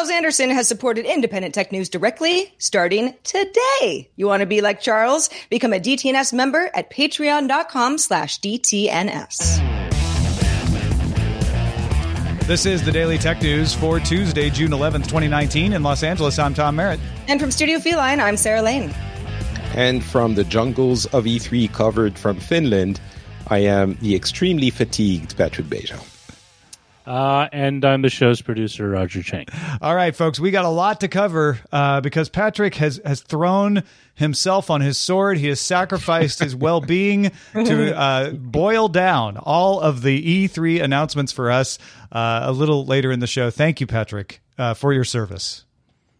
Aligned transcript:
Charles 0.00 0.16
Anderson 0.16 0.48
has 0.48 0.66
supported 0.66 1.04
independent 1.04 1.52
tech 1.52 1.72
news 1.72 1.90
directly 1.90 2.54
starting 2.56 3.14
today. 3.22 4.08
You 4.16 4.26
want 4.26 4.40
to 4.40 4.46
be 4.46 4.62
like 4.62 4.80
Charles? 4.80 5.28
Become 5.50 5.74
a 5.74 5.78
DTNS 5.78 6.32
member 6.32 6.70
at 6.72 6.90
patreon.com 6.90 7.98
slash 7.98 8.40
DTNS. 8.40 9.58
This 12.46 12.64
is 12.64 12.82
the 12.82 12.90
Daily 12.90 13.18
Tech 13.18 13.42
News 13.42 13.74
for 13.74 14.00
Tuesday, 14.00 14.48
June 14.48 14.70
11th, 14.70 15.04
2019. 15.04 15.74
In 15.74 15.82
Los 15.82 16.02
Angeles, 16.02 16.38
I'm 16.38 16.54
Tom 16.54 16.76
Merritt. 16.76 16.98
And 17.28 17.38
from 17.38 17.50
Studio 17.50 17.78
Feline, 17.78 18.20
I'm 18.20 18.38
Sarah 18.38 18.62
Lane. 18.62 18.94
And 19.74 20.02
from 20.02 20.34
the 20.34 20.44
jungles 20.44 21.04
of 21.12 21.24
E3 21.24 21.70
covered 21.74 22.18
from 22.18 22.40
Finland, 22.40 23.02
I 23.48 23.58
am 23.58 23.98
the 24.00 24.16
extremely 24.16 24.70
fatigued 24.70 25.36
Patrick 25.36 25.66
Beja. 25.66 26.09
Uh, 27.10 27.48
and 27.52 27.84
I'm 27.84 28.02
the 28.02 28.08
show's 28.08 28.40
producer, 28.40 28.88
Roger 28.88 29.20
Chang. 29.20 29.46
All 29.82 29.96
right, 29.96 30.14
folks, 30.14 30.38
we 30.38 30.52
got 30.52 30.64
a 30.64 30.68
lot 30.68 31.00
to 31.00 31.08
cover 31.08 31.58
uh, 31.72 32.00
because 32.00 32.28
Patrick 32.28 32.76
has 32.76 33.00
has 33.04 33.20
thrown 33.20 33.82
himself 34.14 34.70
on 34.70 34.80
his 34.80 34.96
sword. 34.96 35.36
He 35.36 35.48
has 35.48 35.60
sacrificed 35.60 36.38
his 36.38 36.54
well 36.66 36.80
being 36.80 37.32
to 37.52 37.98
uh, 37.98 38.30
boil 38.30 38.86
down 38.86 39.38
all 39.38 39.80
of 39.80 40.02
the 40.02 40.46
E3 40.46 40.80
announcements 40.80 41.32
for 41.32 41.50
us 41.50 41.80
uh, 42.12 42.42
a 42.44 42.52
little 42.52 42.84
later 42.84 43.10
in 43.10 43.18
the 43.18 43.26
show. 43.26 43.50
Thank 43.50 43.80
you, 43.80 43.88
Patrick, 43.88 44.40
uh, 44.56 44.74
for 44.74 44.92
your 44.92 45.02
service. 45.02 45.64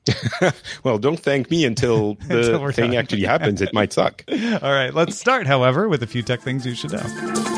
well, 0.83 0.99
don't 0.99 1.21
thank 1.21 1.53
me 1.53 1.65
until 1.67 2.15
the 2.27 2.55
Until 2.55 2.73
thing 2.73 2.91
done. 2.91 2.99
actually 2.99 3.23
happens. 3.23 3.63
It 3.63 3.73
might 3.73 3.93
suck. 3.93 4.25
All 4.29 4.73
right, 4.73 4.91
let's 4.93 5.17
start, 5.17 5.47
however, 5.47 5.89
with 5.89 6.03
a 6.03 6.09
few 6.09 6.25
tech 6.25 6.41
things 6.41 6.67
you 6.67 6.75
should 6.75 6.91
know. 6.91 7.50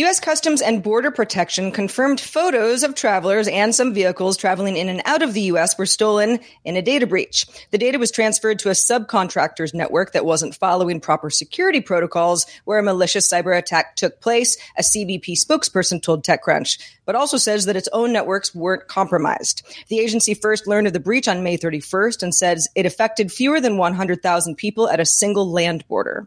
U.S. 0.00 0.18
Customs 0.18 0.62
and 0.62 0.82
Border 0.82 1.10
Protection 1.10 1.72
confirmed 1.72 2.22
photos 2.22 2.82
of 2.82 2.94
travelers 2.94 3.46
and 3.48 3.74
some 3.74 3.92
vehicles 3.92 4.38
traveling 4.38 4.78
in 4.78 4.88
and 4.88 5.02
out 5.04 5.20
of 5.20 5.34
the 5.34 5.42
U.S. 5.42 5.76
were 5.76 5.84
stolen 5.84 6.40
in 6.64 6.76
a 6.78 6.80
data 6.80 7.06
breach. 7.06 7.44
The 7.70 7.76
data 7.76 7.98
was 7.98 8.10
transferred 8.10 8.60
to 8.60 8.70
a 8.70 8.72
subcontractors 8.72 9.74
network 9.74 10.12
that 10.12 10.24
wasn't 10.24 10.54
following 10.54 11.00
proper 11.00 11.28
security 11.28 11.82
protocols 11.82 12.46
where 12.64 12.78
a 12.78 12.82
malicious 12.82 13.30
cyber 13.30 13.54
attack 13.54 13.94
took 13.96 14.22
place, 14.22 14.56
a 14.78 14.82
CBP 14.82 15.38
spokesperson 15.38 16.00
told 16.02 16.24
TechCrunch, 16.24 16.80
but 17.04 17.14
also 17.14 17.36
says 17.36 17.66
that 17.66 17.76
its 17.76 17.88
own 17.92 18.10
networks 18.10 18.54
weren't 18.54 18.88
compromised. 18.88 19.62
The 19.88 19.98
agency 19.98 20.32
first 20.32 20.66
learned 20.66 20.86
of 20.86 20.94
the 20.94 21.00
breach 21.00 21.28
on 21.28 21.42
May 21.42 21.58
31st 21.58 22.22
and 22.22 22.34
says 22.34 22.68
it 22.74 22.86
affected 22.86 23.30
fewer 23.30 23.60
than 23.60 23.76
100,000 23.76 24.54
people 24.54 24.88
at 24.88 24.98
a 24.98 25.04
single 25.04 25.50
land 25.50 25.86
border. 25.88 26.26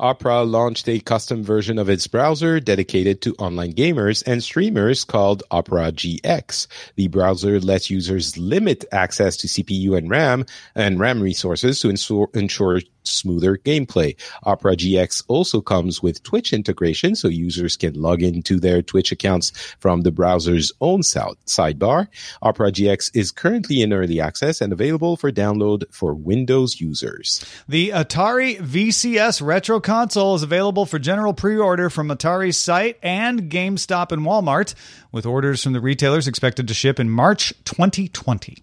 Opera 0.00 0.44
launched 0.44 0.88
a 0.88 0.98
custom 0.98 1.44
version 1.44 1.78
of 1.78 1.90
its 1.90 2.06
browser 2.06 2.58
dedicated 2.58 3.20
to 3.20 3.34
online 3.34 3.74
gamers 3.74 4.22
and 4.26 4.42
streamers 4.42 5.04
called 5.04 5.42
Opera 5.50 5.92
GX. 5.92 6.66
The 6.96 7.08
browser 7.08 7.60
lets 7.60 7.90
users 7.90 8.38
limit 8.38 8.86
access 8.92 9.36
to 9.36 9.46
CPU 9.46 9.98
and 9.98 10.08
RAM 10.08 10.46
and 10.74 10.98
RAM 10.98 11.22
resources 11.22 11.80
to 11.80 11.90
ensure, 12.32 12.80
smoother 13.02 13.56
gameplay. 13.56 14.16
Opera 14.44 14.76
GX 14.76 15.24
also 15.28 15.60
comes 15.60 16.02
with 16.02 16.22
Twitch 16.22 16.52
integration 16.52 17.14
so 17.14 17.28
users 17.28 17.76
can 17.76 17.94
log 17.94 18.22
into 18.22 18.60
their 18.60 18.82
Twitch 18.82 19.12
accounts 19.12 19.50
from 19.78 20.02
the 20.02 20.10
browser's 20.10 20.72
own 20.80 21.02
sou- 21.02 21.36
sidebar. 21.46 22.08
Opera 22.42 22.72
GX 22.72 23.10
is 23.14 23.30
currently 23.30 23.82
in 23.82 23.92
early 23.92 24.20
access 24.20 24.60
and 24.60 24.72
available 24.72 25.16
for 25.16 25.30
download 25.30 25.84
for 25.92 26.14
Windows 26.14 26.80
users. 26.80 27.44
The 27.68 27.90
Atari 27.90 28.58
VCS 28.58 29.42
Retro 29.44 29.80
Console 29.80 30.34
is 30.34 30.42
available 30.42 30.86
for 30.86 30.98
general 30.98 31.34
pre 31.34 31.56
order 31.56 31.90
from 31.90 32.08
Atari's 32.08 32.56
site 32.56 32.98
and 33.02 33.50
GameStop 33.50 34.12
and 34.12 34.22
Walmart, 34.22 34.74
with 35.12 35.26
orders 35.26 35.62
from 35.62 35.72
the 35.72 35.80
retailers 35.80 36.28
expected 36.28 36.68
to 36.68 36.74
ship 36.74 37.00
in 37.00 37.10
March 37.10 37.52
2020. 37.64 38.58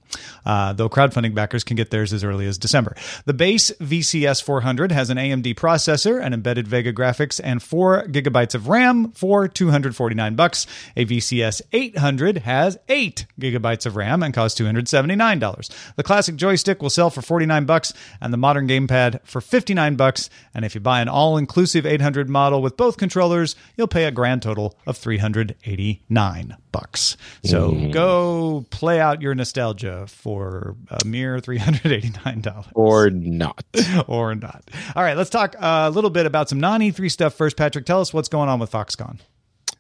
Uh, 0.46 0.74
though 0.74 0.90
crowdfunding 0.90 1.36
backers 1.36 1.64
can 1.64 1.76
get 1.76 1.92
theirs 1.92 2.14
as 2.14 2.24
early 2.24 2.48
as 2.48 2.58
December. 2.58 2.96
The 3.26 3.34
base 3.34 3.72
VCS 3.82 4.42
400 4.42 4.92
has 4.92 5.10
an 5.10 5.18
AMD 5.18 5.56
processor, 5.56 6.24
an 6.24 6.34
embedded 6.34 6.68
Vega 6.68 6.94
graphics, 6.94 7.40
and 7.44 7.62
4 7.62 8.06
gigabytes 8.08 8.56
of 8.56 8.68
RAM 8.68 9.12
for 9.12 9.48
249 9.48 10.36
bucks. 10.36 10.66
A 10.96 11.06
VCS 11.06 11.62
800 11.72 12.40
has 12.40 12.78
8 12.88 13.26
gigabytes 13.40 13.86
of 13.86 13.96
RAM 13.96 14.24
and 14.24 14.34
costs 14.34 14.60
$279. 14.60 15.96
The 15.96 16.04
classic 16.04 16.36
joystick 16.36 16.82
will 16.82 16.90
sell 16.90 17.10
for 17.10 17.22
49 17.22 17.66
bucks 17.66 17.94
and 18.22 18.32
the 18.32 18.38
modern 18.38 18.68
gamepad 18.68 19.20
for 19.24 19.42
59 19.42 19.96
bucks. 19.96 20.30
And 20.54 20.64
if 20.66 20.76
you 20.76 20.82
buy 20.82 21.02
an 21.02 21.10
all-inclusive 21.10 21.86
800 21.86 22.30
model 22.30 22.62
with 22.62 22.78
both 22.78 22.98
controllers, 22.98 23.56
you'll 23.76 23.88
pay 23.88 24.06
a 24.06 24.12
grand 24.12 24.42
total 24.42 24.78
of 24.86 24.98
389 24.98 26.37
bucks. 26.72 27.18
So 27.44 27.72
mm-hmm. 27.72 27.92
go 27.92 28.66
play 28.70 29.00
out 29.00 29.22
your 29.22 29.36
nostalgia 29.36 30.06
for 30.08 30.76
a 30.90 31.06
mere 31.06 31.40
$389 31.40 32.72
Or 32.74 33.10
not. 33.10 33.66
or 34.08 34.36
not. 34.36 34.64
All 34.96 35.04
right, 35.04 35.18
let's 35.18 35.30
talk 35.30 35.56
a 35.60 35.90
little 35.90 36.10
bit 36.10 36.26
about 36.26 36.50
some 36.50 36.60
non 36.60 36.82
E3 36.82 37.12
stuff 37.12 37.34
first. 37.34 37.58
Patrick, 37.58 37.86
tell 37.86 38.02
us 38.02 38.14
what's 38.14 38.30
going 38.30 38.50
on 38.50 38.60
with 38.60 38.72
Foxconn. 38.72 39.20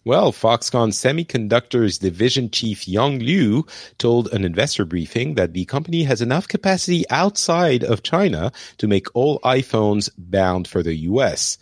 Well, 0.07 0.31
Foxconn 0.31 0.93
Semiconductors 0.93 1.99
division 1.99 2.49
chief 2.49 2.87
Young 2.87 3.19
Liu 3.19 3.65
told 3.97 4.29
an 4.29 4.45
investor 4.45 4.85
briefing 4.85 5.35
that 5.35 5.51
the 5.51 5.65
company 5.65 6.03
has 6.03 6.21
enough 6.21 6.47
capacity 6.47 7.03
outside 7.09 7.83
of 7.83 8.03
China 8.03 8.53
to 8.77 8.87
make 8.87 9.13
all 9.13 9.41
iPhones 9.41 10.09
bound 10.17 10.65
for 10.65 10.81
the 10.81 10.95
US. 10.95 11.57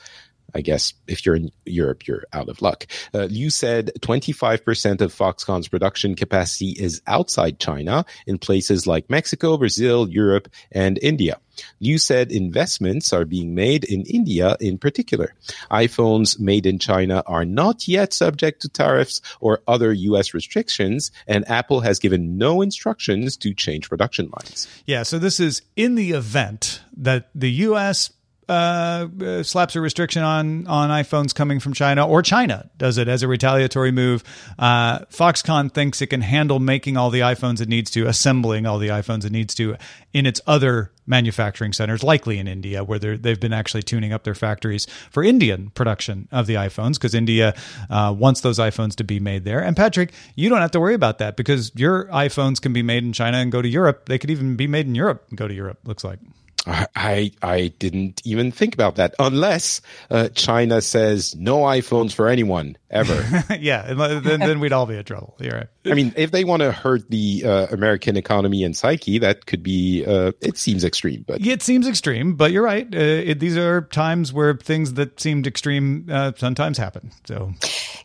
I 0.55 0.61
guess 0.61 0.93
if 1.07 1.25
you're 1.25 1.35
in 1.35 1.51
Europe, 1.65 2.07
you're 2.07 2.23
out 2.31 2.47
of 2.47 2.61
luck. 2.61 2.87
Uh, 3.13 3.25
Liu 3.25 3.49
said 3.49 3.91
25% 3.99 5.01
of 5.01 5.13
Foxconn's 5.13 5.67
production 5.67 6.15
capacity 6.15 6.69
is 6.69 7.01
outside 7.05 7.59
China 7.59 8.05
in 8.25 8.37
places 8.37 8.87
like 8.87 9.09
Mexico, 9.09 9.57
Brazil, 9.57 10.09
Europe, 10.09 10.47
and 10.71 10.97
India. 11.01 11.37
Liu 11.79 11.97
said 11.97 12.31
investments 12.31 13.13
are 13.13 13.25
being 13.25 13.53
made 13.55 13.83
in 13.83 14.03
India 14.03 14.57
in 14.59 14.77
particular. 14.77 15.33
iPhones 15.71 16.39
made 16.39 16.65
in 16.65 16.79
China 16.79 17.23
are 17.27 17.45
not 17.45 17.87
yet 17.87 18.13
subject 18.13 18.61
to 18.61 18.69
tariffs 18.69 19.21
or 19.39 19.61
other 19.67 19.91
US 19.93 20.33
restrictions, 20.33 21.11
and 21.27 21.47
Apple 21.49 21.81
has 21.81 21.99
given 21.99 22.37
no 22.37 22.61
instructions 22.61 23.37
to 23.37 23.53
change 23.53 23.89
production 23.89 24.29
lines. 24.37 24.67
Yeah, 24.85 25.03
so 25.03 25.19
this 25.19 25.39
is 25.39 25.61
in 25.75 25.95
the 25.95 26.11
event 26.11 26.81
that 26.97 27.29
the 27.35 27.51
U.S. 27.51 28.11
Uh, 28.47 29.07
uh, 29.23 29.41
slaps 29.41 29.75
a 29.75 29.81
restriction 29.81 30.21
on 30.21 30.67
on 30.67 30.91
iPhones 30.91 31.33
coming 31.33 31.59
from 31.59 31.73
China, 31.73 32.07
or 32.07 32.21
China 32.21 32.69
does 32.77 32.99
it 32.99 33.07
as 33.07 33.23
a 33.23 33.27
retaliatory 33.27 33.91
move. 33.91 34.23
Uh, 34.59 34.99
Foxconn 35.05 35.73
thinks 35.73 35.99
it 35.99 36.07
can 36.07 36.21
handle 36.21 36.59
making 36.59 36.95
all 36.95 37.09
the 37.09 37.21
iPhones 37.21 37.59
it 37.59 37.67
needs 37.67 37.89
to, 37.89 38.05
assembling 38.05 38.67
all 38.67 38.77
the 38.77 38.89
iPhones 38.89 39.25
it 39.25 39.31
needs 39.31 39.55
to 39.55 39.75
in 40.13 40.27
its 40.27 40.41
other 40.45 40.91
manufacturing 41.07 41.73
centers, 41.73 42.03
likely 42.03 42.37
in 42.37 42.47
India, 42.47 42.83
where 42.83 42.99
they've 42.99 43.39
been 43.39 43.53
actually 43.53 43.81
tuning 43.81 44.13
up 44.13 44.23
their 44.23 44.35
factories 44.35 44.85
for 45.09 45.23
Indian 45.23 45.71
production 45.71 46.27
of 46.31 46.45
the 46.45 46.53
iPhones, 46.53 46.93
because 46.93 47.15
India 47.15 47.55
uh, 47.89 48.13
wants 48.15 48.41
those 48.41 48.59
iPhones 48.59 48.95
to 48.95 49.03
be 49.03 49.19
made 49.19 49.43
there. 49.43 49.59
And 49.59 49.75
Patrick, 49.75 50.13
you 50.35 50.49
don't 50.49 50.61
have 50.61 50.71
to 50.71 50.79
worry 50.79 50.93
about 50.93 51.17
that 51.17 51.35
because 51.35 51.71
your 51.73 52.05
iPhones 52.09 52.61
can 52.61 52.73
be 52.73 52.83
made 52.83 53.03
in 53.03 53.11
China 53.11 53.37
and 53.37 53.51
go 53.51 53.63
to 53.63 53.67
Europe. 53.67 54.05
They 54.05 54.19
could 54.19 54.29
even 54.29 54.55
be 54.55 54.67
made 54.67 54.85
in 54.85 54.93
Europe 54.93 55.25
and 55.29 55.37
go 55.37 55.47
to 55.47 55.53
Europe. 55.53 55.79
Looks 55.83 56.03
like. 56.03 56.19
I 56.65 57.31
I 57.41 57.73
didn't 57.79 58.21
even 58.25 58.51
think 58.51 58.73
about 58.73 58.95
that 58.95 59.13
unless 59.19 59.81
uh, 60.09 60.29
China 60.29 60.81
says 60.81 61.35
no 61.35 61.59
iPhones 61.59 62.13
for 62.13 62.27
anyone 62.27 62.77
ever. 62.89 63.23
yeah, 63.59 63.93
then, 63.93 64.39
then 64.39 64.59
we'd 64.59 64.73
all 64.73 64.85
be 64.85 64.97
in 64.97 65.03
trouble. 65.03 65.35
You're 65.39 65.53
right. 65.53 65.67
I 65.85 65.93
mean, 65.93 66.13
if 66.17 66.31
they 66.31 66.43
want 66.43 66.61
to 66.61 66.71
hurt 66.71 67.09
the 67.09 67.43
uh, 67.45 67.67
American 67.69 68.17
economy 68.17 68.63
and 68.63 68.75
psyche, 68.75 69.19
that 69.19 69.45
could 69.45 69.61
be. 69.61 70.03
Uh, 70.05 70.31
it 70.41 70.57
seems 70.57 70.83
extreme, 70.83 71.23
but 71.27 71.45
it 71.45 71.61
seems 71.61 71.87
extreme. 71.87 72.35
But 72.35 72.51
you're 72.51 72.63
right. 72.63 72.87
Uh, 72.93 72.97
it, 72.97 73.39
these 73.39 73.57
are 73.57 73.81
times 73.81 74.33
where 74.33 74.55
things 74.55 74.93
that 74.93 75.19
seemed 75.19 75.45
extreme 75.45 76.07
uh, 76.11 76.31
sometimes 76.35 76.77
happen. 76.77 77.11
So 77.25 77.53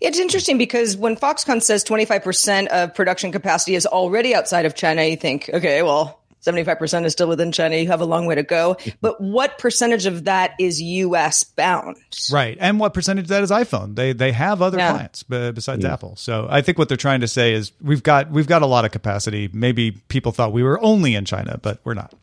it's 0.01 0.19
interesting 0.19 0.59
because 0.59 0.97
when 0.97 1.17
Foxconn 1.17 1.63
says 1.63 1.85
25% 1.85 2.67
of 2.67 2.95
production 2.95 3.33
capacity 3.33 3.75
is 3.75 3.87
already 3.87 4.35
outside 4.35 4.67
of 4.67 4.75
China, 4.75 5.03
you 5.05 5.17
think, 5.17 5.49
okay, 5.53 5.83
well 5.83 6.20
75% 6.43 7.05
is 7.05 7.13
still 7.13 7.29
within 7.29 7.53
China. 7.53 7.77
You 7.77 7.89
have 7.89 8.01
a 8.01 8.07
long 8.07 8.27
way 8.27 8.35
to 8.35 8.43
go. 8.43 8.77
But 9.01 9.21
what 9.21 9.59
percentage 9.59 10.07
of 10.07 10.25
that 10.25 10.55
is 10.59 10.81
US 10.81 11.45
bound? 11.45 11.97
Right. 12.33 12.57
And 12.61 12.81
what 12.81 12.95
percentage 12.95 13.25
of 13.25 13.29
that 13.29 13.43
is 13.43 13.51
iPhone? 13.51 13.95
They 13.95 14.13
they 14.13 14.33
have 14.33 14.63
other 14.63 14.79
yeah. 14.79 14.93
clients 14.93 15.23
besides 15.23 15.85
yeah. 15.85 15.93
Apple. 15.93 16.17
So 16.17 16.47
I 16.51 16.63
think 16.63 16.79
what 16.79 16.89
they're 16.89 16.97
trying 16.97 17.21
to 17.21 17.29
say 17.29 17.53
is 17.53 17.73
we've 17.83 18.03
got 18.03 18.31
we've 18.31 18.47
got 18.47 18.63
a 18.63 18.67
lot 18.67 18.85
of 18.85 18.91
capacity. 18.91 19.51
Maybe 19.53 19.93
people 20.09 20.33
thought 20.33 20.53
we 20.53 20.63
were 20.63 20.83
only 20.83 21.15
in 21.15 21.25
China, 21.25 21.59
but 21.61 21.81
we're 21.85 21.95
not. 21.95 22.15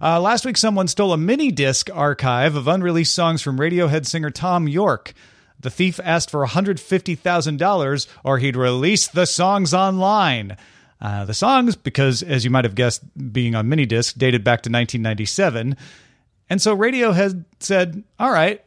Uh, 0.00 0.20
last 0.20 0.44
week, 0.44 0.56
someone 0.56 0.86
stole 0.86 1.12
a 1.12 1.16
mini 1.16 1.50
disc 1.50 1.90
archive 1.92 2.54
of 2.54 2.68
unreleased 2.68 3.14
songs 3.14 3.42
from 3.42 3.58
Radiohead 3.58 4.06
singer 4.06 4.30
Thom 4.30 4.68
Yorke. 4.68 5.12
The 5.60 5.70
thief 5.70 5.98
asked 6.04 6.30
for 6.30 6.46
$150,000 6.46 8.06
or 8.22 8.38
he'd 8.38 8.56
release 8.56 9.08
the 9.08 9.26
songs 9.26 9.74
online. 9.74 10.56
Uh, 11.00 11.24
the 11.24 11.34
songs, 11.34 11.76
because 11.76 12.22
as 12.22 12.44
you 12.44 12.50
might 12.50 12.64
have 12.64 12.74
guessed, 12.74 13.02
being 13.32 13.54
on 13.54 13.68
mini 13.68 13.86
disc, 13.86 14.16
dated 14.16 14.42
back 14.42 14.62
to 14.62 14.70
1997. 14.70 15.76
And 16.50 16.62
so 16.62 16.76
Radiohead 16.76 17.44
said, 17.60 18.02
all 18.18 18.32
right, 18.32 18.64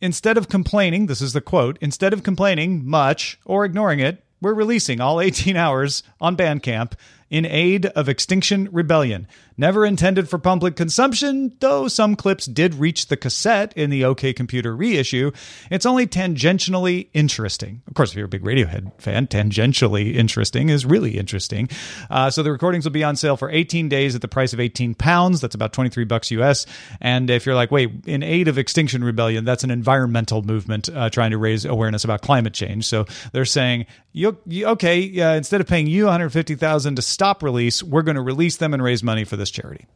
instead 0.00 0.36
of 0.36 0.48
complaining, 0.48 1.06
this 1.06 1.22
is 1.22 1.32
the 1.32 1.40
quote, 1.40 1.78
instead 1.80 2.12
of 2.12 2.22
complaining 2.22 2.86
much 2.86 3.38
or 3.44 3.64
ignoring 3.64 4.00
it, 4.00 4.22
we're 4.42 4.54
releasing 4.54 5.00
all 5.00 5.20
18 5.20 5.56
hours 5.56 6.02
on 6.20 6.36
Bandcamp 6.36 6.92
in 7.28 7.46
aid 7.46 7.86
of 7.86 8.08
Extinction 8.08 8.68
Rebellion. 8.72 9.28
Never 9.60 9.84
intended 9.84 10.26
for 10.26 10.38
public 10.38 10.74
consumption, 10.74 11.54
though 11.60 11.86
some 11.86 12.16
clips 12.16 12.46
did 12.46 12.76
reach 12.76 13.08
the 13.08 13.16
cassette 13.18 13.74
in 13.76 13.90
the 13.90 14.06
OK 14.06 14.32
Computer 14.32 14.74
reissue, 14.74 15.32
it's 15.70 15.84
only 15.84 16.06
tangentially 16.06 17.08
interesting. 17.12 17.82
Of 17.86 17.92
course, 17.92 18.12
if 18.12 18.16
you're 18.16 18.24
a 18.24 18.28
big 18.28 18.42
Radiohead 18.42 18.90
fan, 18.98 19.26
tangentially 19.26 20.16
interesting 20.16 20.70
is 20.70 20.86
really 20.86 21.18
interesting. 21.18 21.68
Uh, 22.08 22.30
so 22.30 22.42
the 22.42 22.50
recordings 22.50 22.86
will 22.86 22.92
be 22.92 23.04
on 23.04 23.16
sale 23.16 23.36
for 23.36 23.50
18 23.50 23.90
days 23.90 24.14
at 24.14 24.22
the 24.22 24.28
price 24.28 24.54
of 24.54 24.60
18 24.60 24.94
pounds. 24.94 25.42
That's 25.42 25.54
about 25.54 25.74
23 25.74 26.04
bucks 26.04 26.30
US. 26.30 26.64
And 26.98 27.28
if 27.28 27.44
you're 27.44 27.54
like, 27.54 27.70
wait, 27.70 27.90
in 28.06 28.22
aid 28.22 28.48
of 28.48 28.56
Extinction 28.56 29.04
Rebellion, 29.04 29.44
that's 29.44 29.62
an 29.62 29.70
environmental 29.70 30.40
movement 30.40 30.88
uh, 30.88 31.10
trying 31.10 31.32
to 31.32 31.38
raise 31.38 31.66
awareness 31.66 32.02
about 32.02 32.22
climate 32.22 32.54
change. 32.54 32.86
So 32.86 33.04
they're 33.32 33.44
saying, 33.44 33.84
you, 34.12 34.38
you, 34.46 34.68
okay, 34.68 35.20
uh, 35.20 35.34
instead 35.34 35.60
of 35.60 35.66
paying 35.66 35.86
you 35.86 36.04
150,000 36.04 36.96
to 36.96 37.02
stop 37.02 37.42
release, 37.42 37.82
we're 37.82 38.00
going 38.00 38.16
to 38.16 38.22
release 38.22 38.56
them 38.56 38.72
and 38.72 38.82
raise 38.82 39.02
money 39.02 39.24
for 39.24 39.36
this 39.36 39.49
charity. 39.50 39.86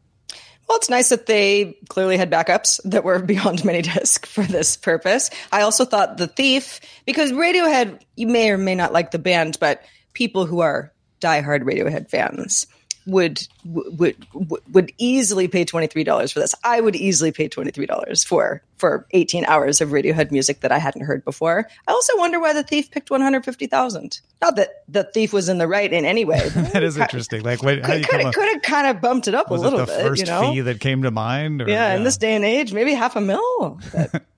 Well, 0.67 0.77
it's 0.77 0.89
nice 0.89 1.09
that 1.09 1.27
they 1.27 1.77
clearly 1.89 2.17
had 2.17 2.31
backups 2.31 2.79
that 2.85 3.03
were 3.03 3.19
beyond 3.23 3.63
many 3.63 3.81
Minidisc 3.81 4.25
for 4.25 4.43
this 4.43 4.77
purpose. 4.77 5.29
I 5.51 5.61
also 5.61 5.85
thought 5.85 6.17
The 6.17 6.27
Thief, 6.27 6.79
because 7.05 7.31
Radiohead, 7.31 8.01
you 8.15 8.27
may 8.27 8.49
or 8.49 8.57
may 8.57 8.75
not 8.75 8.93
like 8.93 9.11
the 9.11 9.19
band, 9.19 9.57
but 9.59 9.83
people 10.13 10.45
who 10.45 10.61
are 10.61 10.91
diehard 11.21 11.63
Radiohead 11.63 12.09
fans 12.09 12.67
would 13.05 13.47
would 13.63 14.25
would 14.71 14.91
easily 14.97 15.47
pay 15.47 15.65
twenty 15.65 15.87
three 15.87 16.03
dollars 16.03 16.31
for 16.31 16.39
this. 16.39 16.55
I 16.63 16.81
would 16.81 16.95
easily 16.95 17.31
pay 17.31 17.47
twenty 17.47 17.71
three 17.71 17.85
dollars 17.85 18.23
for 18.23 18.61
for 18.77 19.05
eighteen 19.11 19.45
hours 19.45 19.81
of 19.81 19.89
Radiohead 19.89 20.31
music 20.31 20.61
that 20.61 20.71
I 20.71 20.77
hadn't 20.77 21.01
heard 21.01 21.23
before. 21.23 21.67
I 21.87 21.91
also 21.91 22.17
wonder 22.17 22.39
why 22.39 22.53
the 22.53 22.63
thief 22.63 22.91
picked 22.91 23.11
one 23.11 23.21
hundred 23.21 23.45
fifty 23.45 23.67
thousand. 23.67 24.19
Not 24.41 24.55
that 24.55 24.83
the 24.87 25.03
thief 25.03 25.33
was 25.33 25.49
in 25.49 25.57
the 25.57 25.67
right 25.67 25.91
in 25.91 26.05
any 26.05 26.25
way. 26.25 26.49
that 26.73 26.83
is 26.83 26.97
interesting. 26.97 27.43
Like, 27.43 27.61
wait, 27.61 27.83
could, 27.83 28.07
could, 28.07 28.33
could 28.33 28.53
have 28.53 28.61
kind 28.61 28.87
of 28.87 29.01
bumped 29.01 29.27
it 29.27 29.35
up 29.35 29.49
a 29.49 29.53
little 29.53 29.79
it 29.79 29.87
the 29.87 29.93
bit. 29.93 30.01
First 30.01 30.21
you 30.21 30.27
know? 30.27 30.51
fee 30.51 30.61
that 30.61 30.79
came 30.79 31.03
to 31.03 31.11
mind. 31.11 31.61
Or, 31.61 31.69
yeah, 31.69 31.91
yeah, 31.91 31.95
in 31.95 32.03
this 32.03 32.17
day 32.17 32.35
and 32.35 32.43
age, 32.43 32.73
maybe 32.73 32.93
half 32.93 33.15
a 33.15 33.21
mil. 33.21 33.79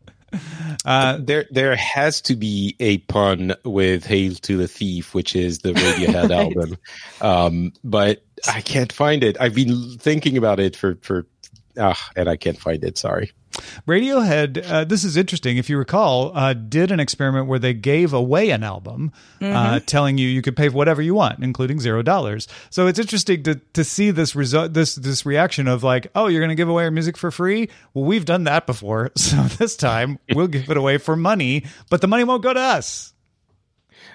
Uh, 0.86 1.18
there, 1.20 1.46
there 1.52 1.76
has 1.76 2.22
to 2.22 2.36
be 2.36 2.76
a 2.80 2.98
pun 3.00 3.54
with 3.64 4.06
"Hail 4.06 4.34
to 4.36 4.58
the 4.58 4.68
Thief," 4.68 5.14
which 5.14 5.36
is 5.36 5.60
the 5.60 5.74
Radiohead 5.74 6.32
album, 6.44 6.78
um, 7.22 7.74
but 7.84 8.24
I 8.48 8.62
can't 8.62 8.92
find 8.92 9.24
it. 9.24 9.38
I've 9.40 9.56
been 9.56 9.98
thinking 9.98 10.38
about 10.38 10.60
it 10.60 10.76
for 10.76 10.98
for, 11.02 11.26
uh, 11.78 11.96
and 12.16 12.30
I 12.30 12.36
can't 12.36 12.58
find 12.58 12.84
it. 12.84 12.98
Sorry. 12.98 13.32
Radiohead, 13.88 14.70
uh, 14.70 14.84
this 14.84 15.04
is 15.04 15.18
interesting. 15.18 15.58
If 15.58 15.70
you 15.70 15.78
recall, 15.78 16.36
uh, 16.38 16.54
did 16.54 16.92
an 16.92 17.00
experiment 17.00 17.48
where 17.48 17.60
they 17.60 17.74
gave 17.74 18.14
away 18.14 18.50
an 18.52 18.64
album, 18.64 19.12
uh, 19.42 19.46
mm-hmm. 19.46 19.56
uh, 19.56 19.80
telling 19.86 20.18
you 20.18 20.28
you 20.28 20.42
could 20.42 20.56
pay 20.56 20.70
whatever 20.70 21.02
you 21.02 21.16
want, 21.16 21.44
including 21.44 21.80
zero 21.80 22.02
dollars. 22.02 22.48
So 22.70 22.88
it's 22.88 23.00
interesting 23.00 23.44
to 23.44 23.56
to 23.74 23.84
see 23.84 24.12
this 24.12 24.36
result, 24.36 24.74
this 24.74 24.96
this 24.96 25.26
reaction 25.26 25.68
of 25.68 25.84
like, 25.84 26.08
oh, 26.14 26.28
you're 26.28 26.42
going 26.42 26.50
to 26.50 26.56
give 26.56 26.70
away 26.70 26.84
our 26.84 26.92
music 26.92 27.18
for 27.18 27.32
free? 27.32 27.70
Well, 27.94 28.06
we've 28.06 28.26
done 28.26 28.44
that 28.46 28.68
before, 28.68 29.12
so 29.16 29.38
this 29.44 29.76
time 29.76 30.20
we'll 30.34 30.48
give 30.48 30.70
it 30.70 30.78
away 30.78 30.98
for 30.98 31.16
money, 31.16 31.66
but 31.90 32.02
the 32.02 32.08
money 32.08 32.24
won't 32.24 32.44
go 32.44 32.54
to 32.54 32.60
us. 32.60 33.14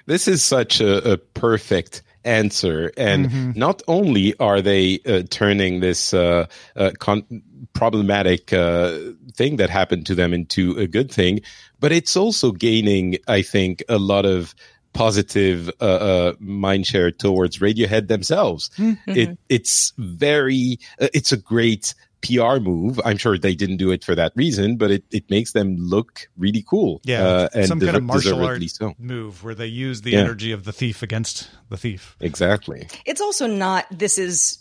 This 0.05 0.27
is 0.27 0.43
such 0.43 0.81
a, 0.81 1.13
a 1.13 1.17
perfect 1.17 2.03
answer. 2.25 2.91
And 2.97 3.29
mm-hmm. 3.29 3.51
not 3.59 3.81
only 3.87 4.35
are 4.39 4.61
they 4.61 4.99
uh, 5.05 5.23
turning 5.29 5.79
this 5.79 6.13
uh, 6.13 6.47
uh, 6.75 6.91
con- 6.99 7.43
problematic 7.73 8.53
uh, 8.53 8.97
thing 9.33 9.57
that 9.57 9.69
happened 9.69 10.05
to 10.07 10.15
them 10.15 10.33
into 10.33 10.77
a 10.77 10.87
good 10.87 11.11
thing, 11.11 11.41
but 11.79 11.91
it's 11.91 12.15
also 12.15 12.51
gaining, 12.51 13.17
I 13.27 13.41
think, 13.41 13.83
a 13.89 13.97
lot 13.97 14.25
of 14.25 14.55
positive 14.93 15.69
uh, 15.81 15.83
uh, 15.83 16.33
mind 16.39 16.85
share 16.85 17.11
towards 17.11 17.59
Radiohead 17.59 18.07
themselves. 18.07 18.69
Mm-hmm. 18.77 19.11
It, 19.11 19.37
it's 19.49 19.91
very, 19.97 20.79
uh, 21.01 21.07
it's 21.13 21.31
a 21.31 21.37
great 21.37 21.95
PR 22.23 22.59
move. 22.59 22.99
I'm 23.03 23.17
sure 23.17 23.37
they 23.37 23.53
didn't 23.53 23.77
do 23.77 23.91
it 23.91 24.03
for 24.03 24.15
that 24.15 24.31
reason, 24.35 24.77
but 24.77 24.91
it, 24.91 25.03
it 25.11 25.29
makes 25.29 25.51
them 25.51 25.75
look 25.77 26.29
really 26.37 26.63
cool. 26.67 27.01
Yeah, 27.03 27.23
uh, 27.23 27.49
and 27.53 27.67
some 27.67 27.79
kind 27.79 27.95
of 27.95 28.03
martial 28.03 28.43
art 28.43 28.63
so. 28.69 28.95
move 28.97 29.43
where 29.43 29.53
they 29.53 29.67
use 29.67 30.01
the 30.01 30.11
yeah. 30.11 30.19
energy 30.19 30.51
of 30.51 30.63
the 30.63 30.71
thief 30.71 31.03
against 31.03 31.49
the 31.69 31.77
thief. 31.77 32.15
Exactly. 32.21 32.87
It's 33.05 33.21
also 33.21 33.45
not. 33.45 33.85
This 33.91 34.17
is 34.17 34.57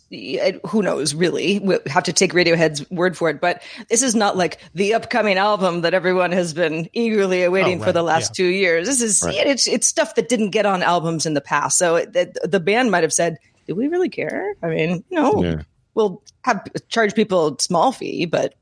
who 0.67 0.83
knows 0.83 1.15
really. 1.15 1.61
We 1.61 1.79
have 1.87 2.05
to 2.05 2.13
take 2.13 2.33
Radiohead's 2.33 2.89
word 2.91 3.17
for 3.17 3.31
it, 3.31 3.41
but 3.41 3.63
this 3.89 4.03
is 4.03 4.15
not 4.15 4.37
like 4.37 4.59
the 4.75 4.95
upcoming 4.95 5.39
album 5.39 5.83
that 5.83 5.95
everyone 5.95 6.33
has 6.33 6.53
been 6.53 6.89
eagerly 6.93 7.45
awaiting 7.45 7.77
oh, 7.77 7.81
right. 7.81 7.87
for 7.87 7.93
the 7.93 8.03
last 8.03 8.31
yeah. 8.39 8.45
two 8.45 8.51
years. 8.51 8.89
This 8.89 9.01
is 9.01 9.23
right. 9.25 9.47
it's 9.47 9.69
it's 9.69 9.87
stuff 9.87 10.17
that 10.17 10.29
didn't 10.29 10.51
get 10.51 10.67
on 10.67 10.83
albums 10.83 11.27
in 11.27 11.35
the 11.35 11.41
past. 11.41 11.79
So 11.79 11.97
it, 11.97 12.13
the 12.13 12.61
band 12.61 12.91
might 12.91 13.05
have 13.05 13.13
said, 13.13 13.39
"Do 13.69 13.77
we 13.77 13.87
really 13.87 14.11
care?" 14.11 14.55
I 14.63 14.69
mean, 14.69 15.05
no. 15.11 15.43
Yeah 15.43 15.63
we'll 15.95 16.23
have 16.43 16.67
charge 16.89 17.15
people 17.15 17.55
a 17.55 17.61
small 17.61 17.93
fee, 17.93 18.27
but 18.27 18.55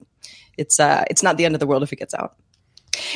it's 0.56 0.80
uh, 0.80 1.04
it's 1.10 1.22
not 1.22 1.37
the 1.37 1.44
end 1.44 1.54
of 1.54 1.60
the 1.60 1.66
world 1.66 1.82
if 1.82 1.92
it 1.92 1.96
gets 1.96 2.14
out. 2.14 2.37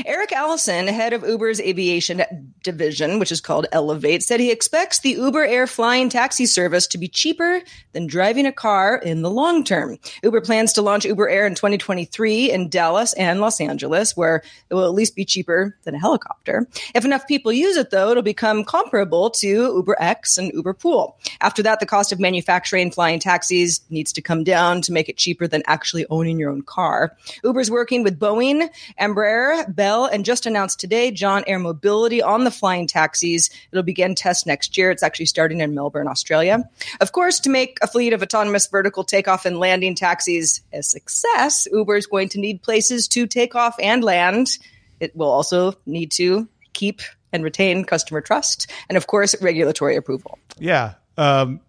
Eric 0.07 0.33
Allison, 0.33 0.87
head 0.88 1.12
of 1.12 1.23
Uber's 1.23 1.61
aviation 1.61 2.23
division, 2.62 3.19
which 3.19 3.33
is 3.33 3.41
called 3.41 3.67
Elevate, 3.73 4.23
said 4.23 4.41
he 4.41 4.50
expects 4.50 5.00
the 5.00 5.11
Uber 5.11 5.45
Air 5.45 5.67
flying 5.67 6.09
taxi 6.09 6.47
service 6.47 6.87
to 6.88 6.99
be 6.99 7.09
cheaper 7.09 7.61
than 7.93 8.07
driving 8.07 8.47
a 8.47 8.53
car 8.53 8.97
in 8.97 9.23
the 9.23 9.31
long 9.31 9.64
term. 9.64 9.99
Uber 10.23 10.41
plans 10.41 10.73
to 10.75 10.83
launch 10.83 11.05
Uber 11.05 11.29
Air 11.29 11.47
in 11.47 11.55
2023 11.55 12.50
in 12.50 12.69
Dallas 12.69 13.12
and 13.14 13.41
Los 13.41 13.61
Angeles, 13.61 14.17
where 14.17 14.43
it 14.71 14.75
will 14.75 14.85
at 14.85 14.95
least 14.95 15.17
be 15.17 15.25
cheaper 15.25 15.76
than 15.85 15.95
a 15.95 15.99
helicopter. 15.99 16.69
If 16.95 17.05
enough 17.05 17.26
people 17.26 17.53
use 17.53 17.76
it, 17.76 17.91
though, 17.91 18.11
it'll 18.11 18.23
become 18.23 18.64
comparable 18.64 19.31
to 19.31 19.47
Uber 19.47 19.97
X 19.99 20.38
and 20.38 20.53
Uber 20.53 20.75
Pool. 20.75 21.19
After 21.41 21.62
that, 21.62 21.81
the 21.81 21.87
cost 21.87 22.12
of 22.12 22.21
manufacturing 22.21 22.91
flying 22.91 23.21
taxis 23.21 23.81
needs 23.91 24.12
to 24.12 24.23
come 24.23 24.45
down 24.45 24.81
to 24.83 24.93
make 24.93 25.09
it 25.09 25.17
cheaper 25.17 25.47
than 25.47 25.62
actually 25.67 26.07
owning 26.11 26.38
your 26.38 26.50
own 26.50 26.62
car. 26.62 27.17
Uber's 27.43 27.71
working 27.71 28.03
with 28.03 28.19
Boeing, 28.19 28.69
Embraer, 29.00 29.74
Bell, 29.75 30.07
and 30.07 30.25
just 30.25 30.47
announced 30.47 30.81
today 30.81 31.11
Jaunt 31.11 31.45
Air 31.47 31.59
Mobility 31.59 32.23
on 32.23 32.45
the 32.45 32.50
flying 32.50 32.87
taxis. 32.87 33.50
It'll 33.73 33.83
begin 33.83 34.14
tests 34.14 34.47
next 34.47 34.76
year. 34.76 34.90
It's 34.90 35.02
actually 35.02 35.26
starting 35.26 35.61
in 35.61 35.75
Melbourne, 35.75 36.09
Australia. 36.09 36.69
Of 37.00 37.12
course, 37.12 37.40
to 37.40 37.50
make 37.50 37.78
a 37.83 37.87
fleet 37.87 38.12
of 38.12 38.23
autonomous 38.23 38.66
vertical 38.66 39.04
takeoff 39.04 39.45
and 39.45 39.59
landing 39.59 39.95
taxis 39.95 40.62
a 40.73 40.83
success, 40.83 41.69
Uber 41.73 41.97
is 41.97 42.07
going 42.07 42.28
to 42.31 42.40
need 42.40 42.62
places 42.62 43.09
to 43.09 43.26
take 43.26 43.54
off 43.54 43.76
and 43.81 44.04
land. 44.04 44.59
It 45.00 45.14
will 45.16 45.31
also 45.31 45.75
need 45.87 46.11
to 46.12 46.49
keep 46.73 47.02
and 47.33 47.43
retain 47.43 47.85
customer 47.85 48.21
trust 48.21 48.71
and, 48.88 48.97
of 48.97 49.07
course, 49.07 49.35
regulatory 49.40 49.97
approval. 49.97 50.38
Yeah. 50.59 50.95
Um, 51.19 51.61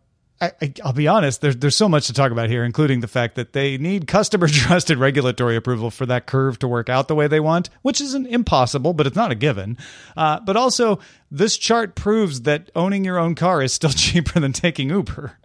I, 0.62 0.74
will 0.84 0.94
be 0.94 1.08
honest. 1.08 1.42
There's 1.42 1.56
there's 1.58 1.75
so 1.75 1.88
much 1.90 2.08
to 2.08 2.14
talk 2.14 2.32
about 2.32 2.50
here, 2.50 2.64
including 2.64 3.00
the 3.02 3.08
fact 3.08 3.36
that 3.36 3.54
they 3.54 3.78
need 3.78 4.08
customer 4.08 4.48
trust 4.52 4.90
and 4.90 5.00
regulatory 5.00 5.56
approval 5.56 5.92
for 5.92 6.06
that 6.06 6.25
curve 6.28 6.60
to 6.60 6.68
work 6.68 6.90
out 6.90 7.08
the 7.08 7.16
way 7.16 7.28
they 7.28 7.40
want, 7.40 7.70
which 7.82 8.02
isn't 8.02 8.28
impossible, 8.28 8.94
but 8.94 9.08
it's 9.08 9.16
not 9.16 9.32
a 9.32 9.36
given. 9.36 9.78
Uh, 10.18 10.40
but 10.40 10.56
also, 10.58 11.00
this 11.32 11.58
chart 11.58 11.96
proves 11.96 12.42
that 12.42 12.70
owning 12.75 13.04
your 13.06 13.18
own 13.18 13.36
car 13.36 13.62
is 13.62 13.74
still 13.74 13.90
cheaper 13.92 14.40
than 14.40 14.54
taking 14.54 14.90
Uber. 14.90 15.38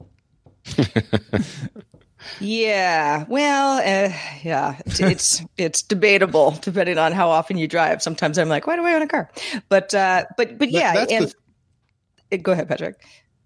Yeah, 2.38 3.24
well, 3.28 3.78
uh, 3.78 4.12
yeah, 4.42 4.78
it's, 4.84 5.00
it's 5.00 5.44
it's 5.56 5.82
debatable 5.82 6.50
depending 6.60 6.98
on 6.98 7.12
how 7.12 7.30
often 7.30 7.56
you 7.56 7.66
drive. 7.66 8.02
Sometimes 8.02 8.38
I'm 8.38 8.48
like, 8.48 8.66
why 8.66 8.76
do 8.76 8.84
I 8.84 8.92
own 8.94 9.02
a 9.02 9.06
car? 9.08 9.30
But 9.70 9.94
uh, 9.94 10.26
but 10.36 10.58
but 10.58 10.70
yeah, 10.70 10.92
that's 10.92 11.12
and 11.12 11.26
the- 11.28 11.34
it- 12.30 12.42
go 12.42 12.52
ahead, 12.52 12.68
Patrick. 12.68 12.96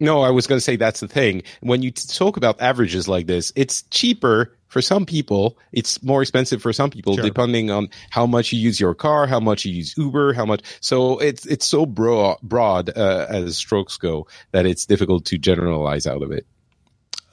No, 0.01 0.23
I 0.23 0.31
was 0.31 0.47
going 0.47 0.57
to 0.57 0.61
say 0.65 0.77
that's 0.77 1.01
the 1.01 1.09
thing. 1.09 1.43
When 1.61 1.83
you 1.83 1.91
talk 1.91 2.37
about 2.37 2.61
averages 2.61 3.07
like 3.09 3.27
this, 3.27 3.53
it's 3.55 3.83
cheaper 3.91 4.57
for 4.67 4.83
some 4.83 5.07
people. 5.07 5.57
It's 5.73 6.03
more 6.03 6.21
expensive 6.21 6.61
for 6.61 6.73
some 6.73 6.91
people, 6.91 7.15
Sure. 7.15 7.23
depending 7.25 7.71
on 7.71 7.89
how 8.11 8.27
much 8.27 8.53
you 8.53 8.59
use 8.59 8.81
your 8.81 8.95
car, 8.95 9.27
how 9.27 9.39
much 9.39 9.65
you 9.65 9.73
use 9.73 9.97
Uber, 9.97 10.33
how 10.33 10.45
much. 10.45 10.63
So 10.81 11.19
it's 11.19 11.47
it's 11.47 11.65
so 11.67 11.87
broad, 11.87 12.39
broad 12.43 12.91
uh, 12.97 13.27
as 13.29 13.57
strokes 13.57 13.97
go 13.97 14.27
that 14.51 14.67
it's 14.67 14.85
difficult 14.85 15.27
to 15.27 15.39
generalize 15.39 16.07
out 16.09 16.23
of 16.23 16.33
it. 16.33 16.45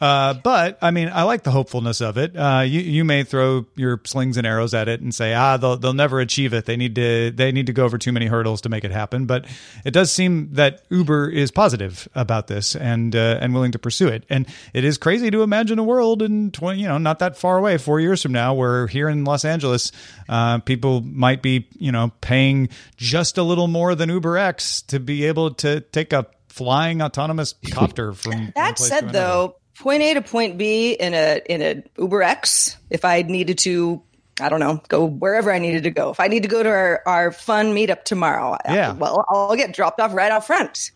Uh, 0.01 0.34
but 0.34 0.79
I 0.81 0.89
mean, 0.89 1.12
I 1.13 1.24
like 1.24 1.43
the 1.43 1.51
hopefulness 1.51 2.01
of 2.01 2.17
it. 2.17 2.36
Uh, 2.36 2.63
you 2.65 2.81
you 2.81 3.05
may 3.05 3.24
throw 3.24 3.67
your 3.75 4.01
slings 4.03 4.36
and 4.36 4.48
arrows 4.48 4.74
at 4.74 4.88
it 4.89 5.00
and 5.00 5.13
say, 5.13 5.36
ah, 5.36 5.58
they'll 5.58 5.77
they'll 5.77 5.93
never 5.93 6.20
achieve 6.20 6.55
it. 6.55 6.65
They 6.65 6.75
need 6.75 6.96
to 6.96 7.29
they 7.29 7.51
need 7.51 7.67
to 7.67 7.74
go 7.74 7.86
over 7.86 8.00
too 8.00 8.12
many 8.12 8.25
hurdles 8.25 8.62
to 8.62 8.70
make 8.70 8.84
it 8.84 8.89
happen. 8.89 9.27
But 9.27 9.46
it 9.86 9.91
does 9.91 10.12
seem 10.12 10.53
that 10.53 10.81
Uber 10.89 11.29
is 11.29 11.51
positive 11.51 12.08
about 12.15 12.48
this 12.48 12.75
and 12.75 13.15
uh, 13.15 13.38
and 13.39 13.53
willing 13.53 13.74
to 13.74 13.79
pursue 13.79 14.08
it. 14.08 14.24
And 14.27 14.48
it 14.74 14.84
is 14.84 14.98
crazy 14.98 15.29
to 15.29 15.43
imagine 15.43 15.77
a 15.77 15.84
world 15.84 16.24
in 16.24 16.50
twenty, 16.50 16.81
you 16.81 16.88
know, 16.88 16.98
not 16.98 17.20
that 17.20 17.38
far 17.38 17.60
away, 17.60 17.77
four 17.77 18.00
years 18.00 18.24
from 18.24 18.31
now, 18.31 18.55
where 18.55 18.88
here 18.88 19.08
in 19.08 19.24
Los 19.24 19.46
Angeles, 19.46 19.91
uh, 20.27 20.58
people 20.60 21.01
might 21.01 21.43
be 21.43 21.67
you 21.77 21.91
know 21.91 22.12
paying 22.22 22.70
just 22.98 23.38
a 23.38 23.43
little 23.43 23.67
more 23.67 23.93
than 23.93 24.10
Uber 24.10 24.36
X 24.36 24.81
to 24.84 25.00
be 25.00 25.25
able 25.25 25.53
to 25.55 25.81
take 25.81 26.12
a 26.12 26.25
flying 26.51 27.01
autonomous 27.01 27.53
copter 27.72 28.13
from 28.13 28.51
That 28.55 28.77
said, 28.77 29.10
though, 29.12 29.55
point 29.82 30.02
A 30.04 30.14
to 30.14 30.22
point 30.22 30.58
B 30.58 30.94
in 30.94 31.14
a 31.14 31.42
in 31.50 31.62
a 31.62 31.84
Uber 32.02 32.22
X, 32.24 32.78
if 32.90 33.04
I 33.04 33.22
needed 33.24 33.58
to, 33.60 34.02
I 34.40 34.48
don't 34.50 34.60
know, 34.60 34.82
go 34.88 35.06
wherever 35.06 35.52
I 35.52 35.60
needed 35.60 35.84
to 35.84 35.92
go. 35.92 36.12
If 36.12 36.20
I 36.20 36.28
need 36.28 36.44
to 36.44 36.50
go 36.50 36.64
to 36.64 36.70
our, 36.70 37.02
our 37.06 37.32
fun 37.32 37.74
meetup 37.76 38.04
tomorrow, 38.04 38.54
uh, 38.54 38.58
Yeah. 38.70 38.94
well, 38.94 39.26
I'll 39.30 39.56
get 39.56 39.74
dropped 39.74 40.00
off 40.00 40.14
right 40.14 40.32
out 40.32 40.46
front. 40.48 40.92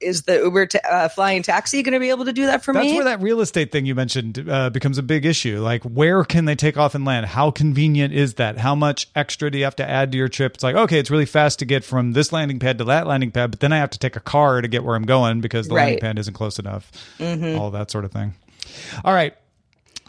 Is 0.00 0.22
the 0.22 0.38
Uber 0.38 0.66
ta- 0.66 0.78
uh, 0.88 1.08
flying 1.08 1.42
taxi 1.42 1.82
going 1.82 1.92
to 1.92 2.00
be 2.00 2.08
able 2.08 2.24
to 2.24 2.32
do 2.32 2.46
that 2.46 2.64
for 2.64 2.72
That's 2.72 2.84
me? 2.84 2.92
That's 2.92 3.04
where 3.04 3.16
that 3.16 3.22
real 3.22 3.42
estate 3.42 3.72
thing 3.72 3.84
you 3.84 3.94
mentioned 3.94 4.48
uh, 4.48 4.70
becomes 4.70 4.96
a 4.96 5.02
big 5.02 5.26
issue. 5.26 5.60
Like, 5.60 5.82
where 5.82 6.24
can 6.24 6.46
they 6.46 6.54
take 6.54 6.78
off 6.78 6.94
and 6.94 7.04
land? 7.04 7.26
How 7.26 7.50
convenient 7.50 8.14
is 8.14 8.34
that? 8.34 8.58
How 8.58 8.74
much 8.74 9.08
extra 9.14 9.50
do 9.50 9.58
you 9.58 9.64
have 9.64 9.76
to 9.76 9.88
add 9.88 10.12
to 10.12 10.18
your 10.18 10.28
trip? 10.28 10.54
It's 10.54 10.64
like, 10.64 10.76
okay, 10.76 10.98
it's 10.98 11.10
really 11.10 11.26
fast 11.26 11.58
to 11.58 11.66
get 11.66 11.84
from 11.84 12.12
this 12.12 12.32
landing 12.32 12.58
pad 12.58 12.78
to 12.78 12.84
that 12.84 13.06
landing 13.06 13.30
pad, 13.30 13.50
but 13.50 13.60
then 13.60 13.72
I 13.72 13.76
have 13.78 13.90
to 13.90 13.98
take 13.98 14.16
a 14.16 14.20
car 14.20 14.62
to 14.62 14.68
get 14.68 14.82
where 14.82 14.96
I'm 14.96 15.04
going 15.04 15.42
because 15.42 15.68
the 15.68 15.74
landing 15.74 16.00
pad 16.00 16.18
isn't 16.18 16.34
close 16.34 16.58
enough. 16.58 16.90
All 17.20 17.70
that 17.72 17.90
sort 17.90 18.06
of 18.06 18.12
thing. 18.12 18.34
All 19.04 19.12
right. 19.12 19.34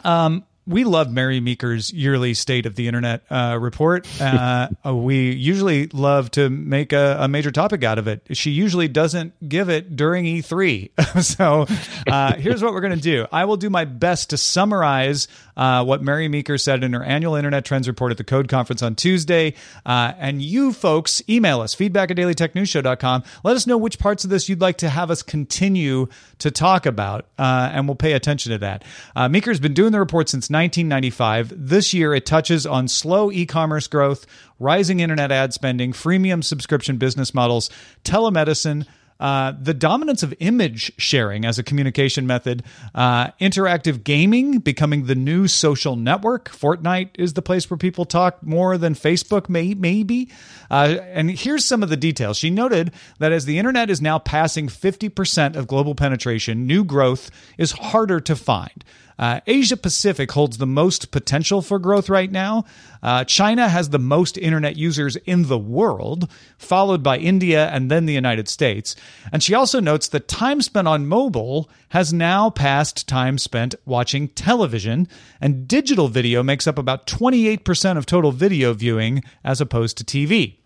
Um, 0.04 0.44
we 0.68 0.84
love 0.84 1.10
Mary 1.10 1.40
Meeker's 1.40 1.92
yearly 1.92 2.34
State 2.34 2.66
of 2.66 2.74
the 2.76 2.86
Internet 2.86 3.22
uh, 3.30 3.58
report. 3.60 4.06
Uh, 4.28 4.68
we 4.92 5.32
usually 5.32 5.86
love 5.88 6.30
to 6.30 6.50
make 6.50 6.92
a, 6.92 7.16
a 7.20 7.28
major 7.28 7.50
topic 7.50 7.82
out 7.82 7.98
of 7.98 8.06
it. 8.06 8.26
She 8.32 8.50
usually 8.50 8.88
doesn't 8.88 9.48
give 9.48 9.68
it 9.70 9.96
during 9.96 10.26
E3. 10.26 11.22
so 11.22 11.66
uh, 12.06 12.34
here's 12.34 12.62
what 12.62 12.72
we're 12.72 12.80
going 12.80 12.94
to 12.94 13.00
do 13.00 13.26
I 13.32 13.46
will 13.46 13.56
do 13.56 13.70
my 13.70 13.84
best 13.84 14.30
to 14.30 14.36
summarize 14.36 15.28
uh, 15.58 15.84
what 15.84 16.02
Mary 16.02 16.28
Meeker 16.28 16.56
said 16.56 16.84
in 16.84 16.92
her 16.92 17.02
annual 17.02 17.34
Internet 17.34 17.64
Trends 17.64 17.88
report 17.88 18.12
at 18.12 18.16
the 18.16 18.24
Code 18.24 18.48
Conference 18.48 18.82
on 18.82 18.94
Tuesday. 18.94 19.54
Uh, 19.84 20.12
and 20.18 20.40
you 20.40 20.72
folks, 20.72 21.20
email 21.28 21.60
us, 21.60 21.74
feedback 21.74 22.10
at 22.10 22.16
dailytechnewsshow.com. 22.16 23.24
Let 23.42 23.56
us 23.56 23.66
know 23.66 23.76
which 23.76 23.98
parts 23.98 24.24
of 24.24 24.30
this 24.30 24.48
you'd 24.48 24.60
like 24.60 24.78
to 24.78 24.88
have 24.88 25.10
us 25.10 25.22
continue 25.22 26.06
to 26.38 26.50
talk 26.50 26.86
about, 26.86 27.26
uh, 27.38 27.70
and 27.72 27.88
we'll 27.88 27.96
pay 27.96 28.12
attention 28.12 28.52
to 28.52 28.58
that. 28.58 28.84
Uh, 29.16 29.28
Meeker's 29.28 29.58
been 29.58 29.74
doing 29.74 29.90
the 29.90 29.98
report 29.98 30.28
since 30.28 30.48
1995. 30.58 31.52
This 31.56 31.94
year, 31.94 32.12
it 32.12 32.26
touches 32.26 32.66
on 32.66 32.88
slow 32.88 33.30
e 33.30 33.46
commerce 33.46 33.86
growth, 33.86 34.26
rising 34.58 34.98
internet 34.98 35.30
ad 35.30 35.54
spending, 35.54 35.92
freemium 35.92 36.42
subscription 36.42 36.96
business 36.96 37.32
models, 37.32 37.70
telemedicine. 38.02 38.84
Uh, 39.20 39.52
the 39.60 39.74
dominance 39.74 40.22
of 40.22 40.32
image 40.38 40.92
sharing 40.96 41.44
as 41.44 41.58
a 41.58 41.62
communication 41.64 42.24
method, 42.24 42.62
uh, 42.94 43.28
interactive 43.40 44.04
gaming 44.04 44.58
becoming 44.58 45.06
the 45.06 45.14
new 45.16 45.48
social 45.48 45.96
network. 45.96 46.48
Fortnite 46.48 47.10
is 47.18 47.32
the 47.32 47.42
place 47.42 47.68
where 47.68 47.78
people 47.78 48.04
talk 48.04 48.40
more 48.44 48.78
than 48.78 48.94
Facebook, 48.94 49.48
may, 49.48 49.74
maybe. 49.74 50.30
Uh, 50.70 50.98
and 51.02 51.32
here's 51.32 51.64
some 51.64 51.82
of 51.82 51.88
the 51.88 51.96
details. 51.96 52.36
She 52.36 52.48
noted 52.48 52.92
that 53.18 53.32
as 53.32 53.44
the 53.44 53.58
internet 53.58 53.90
is 53.90 54.00
now 54.00 54.20
passing 54.20 54.68
50% 54.68 55.56
of 55.56 55.66
global 55.66 55.96
penetration, 55.96 56.68
new 56.68 56.84
growth 56.84 57.32
is 57.58 57.72
harder 57.72 58.20
to 58.20 58.36
find. 58.36 58.84
Uh, 59.18 59.40
Asia 59.46 59.76
Pacific 59.76 60.30
holds 60.30 60.58
the 60.58 60.66
most 60.66 61.10
potential 61.10 61.60
for 61.60 61.78
growth 61.78 62.08
right 62.08 62.30
now. 62.30 62.64
Uh, 63.02 63.24
China 63.24 63.68
has 63.68 63.90
the 63.90 63.98
most 63.98 64.38
internet 64.38 64.76
users 64.76 65.16
in 65.16 65.48
the 65.48 65.58
world, 65.58 66.30
followed 66.56 67.02
by 67.02 67.18
India 67.18 67.68
and 67.68 67.90
then 67.90 68.06
the 68.06 68.14
United 68.14 68.48
States. 68.48 68.94
And 69.32 69.42
she 69.42 69.54
also 69.54 69.80
notes 69.80 70.08
that 70.08 70.28
time 70.28 70.62
spent 70.62 70.86
on 70.86 71.06
mobile 71.06 71.68
has 71.90 72.12
now 72.12 72.50
passed 72.50 73.08
time 73.08 73.38
spent 73.38 73.74
watching 73.84 74.28
television, 74.28 75.08
and 75.40 75.66
digital 75.66 76.08
video 76.08 76.42
makes 76.42 76.66
up 76.66 76.78
about 76.78 77.06
28% 77.06 77.96
of 77.96 78.06
total 78.06 78.30
video 78.30 78.72
viewing 78.72 79.22
as 79.42 79.60
opposed 79.60 79.98
to 79.98 80.04
TV. 80.04 80.58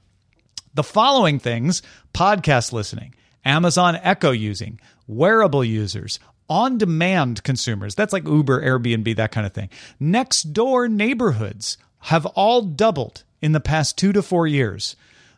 The 0.75 0.83
following 0.83 1.39
things 1.39 1.83
podcast 2.15 2.73
listening, 2.73 3.15
Amazon 3.45 3.99
Echo 4.03 4.31
using, 4.31 4.81
wearable 5.07 5.65
users, 5.65 6.19
on 6.53 6.77
demand 6.77 7.43
consumers, 7.45 7.95
that's 7.95 8.13
like 8.13 8.29
Uber, 8.29 8.63
Airbnb, 8.63 9.17
that 9.17 9.33
kind 9.33 9.47
of 9.47 9.55
thing, 9.55 9.71
next 9.99 10.53
door 10.53 10.87
neighborhoods 10.87 11.79
have 12.01 12.27
all 12.27 12.61
doubled 12.61 13.25
in 13.41 13.53
the 13.53 13.61
past 13.61 13.97
two 13.97 14.13
to 14.13 14.23
four 14.23 14.47
years. 14.47 14.95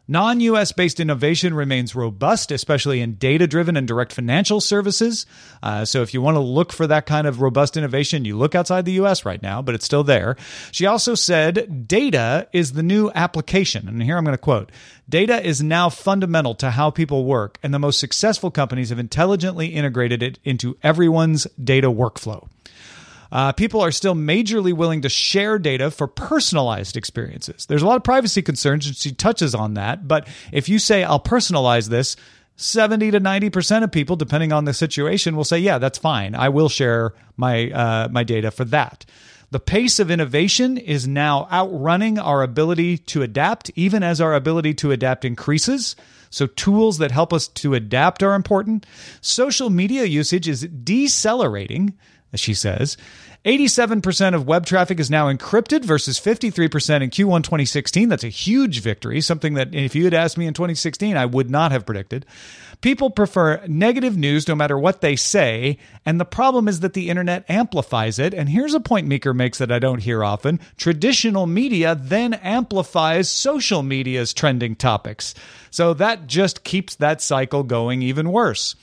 Non 0.07 0.39
US 0.41 0.71
based 0.71 1.01
innovation 1.01 1.55
remains 1.55 1.95
robust, 1.95 2.53
especially 2.53 3.01
in 3.01 3.15
data 3.15 3.47
driven 3.47 3.75
and 3.75 3.89
direct 3.89 4.13
financial 4.13 4.61
services. 4.61 5.25
Uh, 5.63 5.87
so, 5.87 6.03
if 6.03 6.13
you 6.13 6.21
want 6.21 6.35
to 6.35 6.41
look 6.41 6.75
for 6.75 6.87
that 6.87 7.07
kind 7.07 7.27
of 7.27 7.41
robust 7.41 7.75
innovation, 7.75 8.27
you 8.27 8.37
look 8.37 8.55
outside 8.55 8.85
the 8.85 9.01
US 9.01 9.25
right 9.25 9.43
now, 9.43 9.63
but 9.63 9.75
it's 9.75 9.87
still 9.87 10.05
there. 10.05 10.37
She 10.73 10.85
also 10.85 11.15
said 11.15 11.89
data 11.89 12.47
is 12.53 12.75
the 12.75 12.83
new 12.83 13.11
application. 13.15 13.89
And 13.89 14.03
here 14.03 14.19
I'm 14.19 14.25
going 14.25 14.35
to 14.35 14.39
quote 14.39 14.71
Data 15.09 15.43
is 15.43 15.63
now 15.63 15.89
fundamental 15.89 16.55
to 16.57 16.73
how 16.73 16.91
people 16.91 17.25
work, 17.25 17.59
and 17.63 17.73
the 17.73 17.79
most 17.79 17.99
successful 17.99 18.51
companies 18.51 18.91
have 18.91 18.99
intelligently 18.99 19.69
integrated 19.69 20.23
it 20.23 20.39
into 20.45 20.77
everyone's 20.83 21.47
data 21.63 21.91
workflow. 21.91 22.47
Uh, 23.35 23.50
people 23.50 23.81
are 23.81 23.91
still 23.91 24.14
majorly 24.14 24.73
willing 24.73 25.03
to 25.03 25.09
share 25.09 25.59
data 25.59 25.91
for 25.91 26.07
personalized 26.07 26.97
experiences. 26.97 27.67
There's 27.67 27.83
a 27.83 27.87
lot 27.87 27.97
of 27.97 28.05
privacy 28.05 28.43
concerns, 28.43 28.87
and 28.87 28.97
she 28.97 29.11
touches 29.11 29.57
on 29.57 29.75
that. 29.75 30.07
But 30.07 30.29
if 30.53 30.69
you 30.69 30.79
say, 30.79 31.03
I'll 31.03 31.19
personalize 31.19 31.88
this, 31.88 32.17
70 32.55 33.11
to 33.11 33.21
90% 33.21 33.83
of 33.83 33.91
people, 33.91 34.14
depending 34.14 34.53
on 34.53 34.67
the 34.67 34.73
situation, 34.73 35.35
will 35.35 35.43
say, 35.43 35.59
yeah, 35.59 35.79
that's 35.79 35.99
fine. 35.99 36.37
I 36.37 36.49
will 36.49 36.69
share 36.69 37.12
my, 37.37 37.73
uh, 37.73 38.09
my 38.09 38.23
data 38.23 38.53
for 38.53 38.64
that. 38.67 39.05
The 39.50 39.59
pace 39.59 39.99
of 39.99 40.12
innovation 40.12 40.79
is 40.79 41.09
now 41.09 41.49
outrunning 41.50 42.21
our 42.21 42.43
ability 42.43 42.99
to 42.99 43.23
adapt, 43.23 43.69
even 43.75 44.05
as 44.05 44.21
our 44.21 44.35
ability 44.35 44.75
to 44.75 44.93
adapt 44.93 45.25
increases. 45.25 45.97
So, 46.31 46.47
tools 46.47 46.99
that 46.99 47.12
help 47.12 47.33
us 47.33 47.47
to 47.49 47.75
adapt 47.75 48.23
are 48.23 48.35
important. 48.35 48.87
Social 49.21 49.71
media 49.71 50.05
usage 50.05 50.49
is 50.49 50.62
decelerating, 50.62 51.95
as 52.35 52.41
she 52.41 52.53
says. 52.53 52.99
87% 53.45 54.35
of 54.35 54.47
web 54.47 54.64
traffic 54.64 54.99
is 54.99 55.11
now 55.11 55.31
encrypted 55.31 55.85
versus 55.85 56.19
53% 56.19 57.03
in 57.03 57.11
Q1 57.11 57.45
2016. 57.45 58.09
That's 58.09 58.25
a 58.25 58.29
huge 58.29 58.81
victory, 58.81 59.21
something 59.21 59.55
that 59.55 59.75
if 59.75 59.95
you 59.95 60.05
had 60.05 60.14
asked 60.14 60.38
me 60.38 60.47
in 60.47 60.55
2016, 60.55 61.17
I 61.17 61.26
would 61.26 61.50
not 61.50 61.71
have 61.71 61.85
predicted. 61.85 62.25
People 62.81 63.11
prefer 63.11 63.62
negative 63.67 64.17
news 64.17 64.49
no 64.49 64.55
matter 64.55 64.79
what 64.79 65.03
they 65.03 65.14
say, 65.14 65.79
and 66.07 66.19
the 66.19 66.25
problem 66.25 66.69
is 66.69 66.81
that 66.81 66.95
the 66.95 67.11
internet 67.11 67.45
amplifies 67.49 68.19
it. 68.19 68.35
And 68.35 68.49
here's 68.49 68.75
a 68.75 68.81
point 68.81 69.07
Meeker 69.07 69.35
makes 69.35 69.59
that 69.59 69.73
I 69.73 69.79
don't 69.79 70.03
hear 70.03 70.25
often 70.25 70.59
traditional 70.76 71.47
media 71.47 71.95
then 71.95 72.35
amplifies 72.35 73.29
social 73.29 73.83
media's 73.83 74.33
trending 74.33 74.75
topics. 74.75 75.35
So 75.71 75.95
that 75.95 76.26
just 76.26 76.64
keeps 76.64 76.95
that 76.97 77.21
cycle 77.21 77.62
going 77.62 78.03
even 78.03 78.33
worse. 78.33 78.75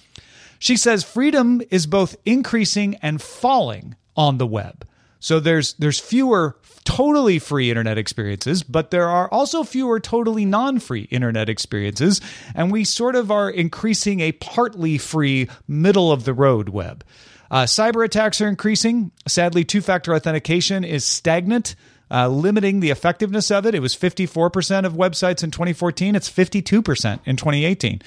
She 0.61 0.77
says 0.77 1.03
freedom 1.03 1.63
is 1.71 1.87
both 1.87 2.15
increasing 2.23 2.93
and 3.01 3.19
falling 3.19 3.95
on 4.15 4.37
the 4.37 4.45
web. 4.45 4.87
So 5.19 5.39
there's 5.39 5.73
there's 5.73 5.99
fewer 5.99 6.55
totally 6.83 7.39
free 7.39 7.71
internet 7.71 7.97
experiences, 7.97 8.61
but 8.61 8.91
there 8.91 9.09
are 9.09 9.27
also 9.29 9.63
fewer 9.63 9.99
totally 9.99 10.45
non-free 10.45 11.07
internet 11.09 11.49
experiences, 11.49 12.21
and 12.53 12.71
we 12.71 12.83
sort 12.83 13.15
of 13.15 13.31
are 13.31 13.49
increasing 13.49 14.19
a 14.19 14.33
partly 14.33 14.99
free 14.99 15.49
middle 15.67 16.11
of 16.11 16.25
the 16.25 16.33
road 16.33 16.69
web. 16.69 17.03
Uh, 17.49 17.63
cyber 17.63 18.05
attacks 18.05 18.39
are 18.39 18.47
increasing. 18.47 19.11
Sadly, 19.27 19.63
two-factor 19.63 20.13
authentication 20.13 20.83
is 20.83 21.03
stagnant. 21.03 21.75
Uh, 22.13 22.27
limiting 22.27 22.81
the 22.81 22.89
effectiveness 22.89 23.49
of 23.49 23.65
it. 23.65 23.73
It 23.73 23.79
was 23.79 23.95
54% 23.95 24.83
of 24.83 24.95
websites 24.95 25.45
in 25.45 25.49
2014. 25.49 26.13
It's 26.13 26.29
52% 26.29 27.19
in 27.25 27.37
2018. 27.37 28.01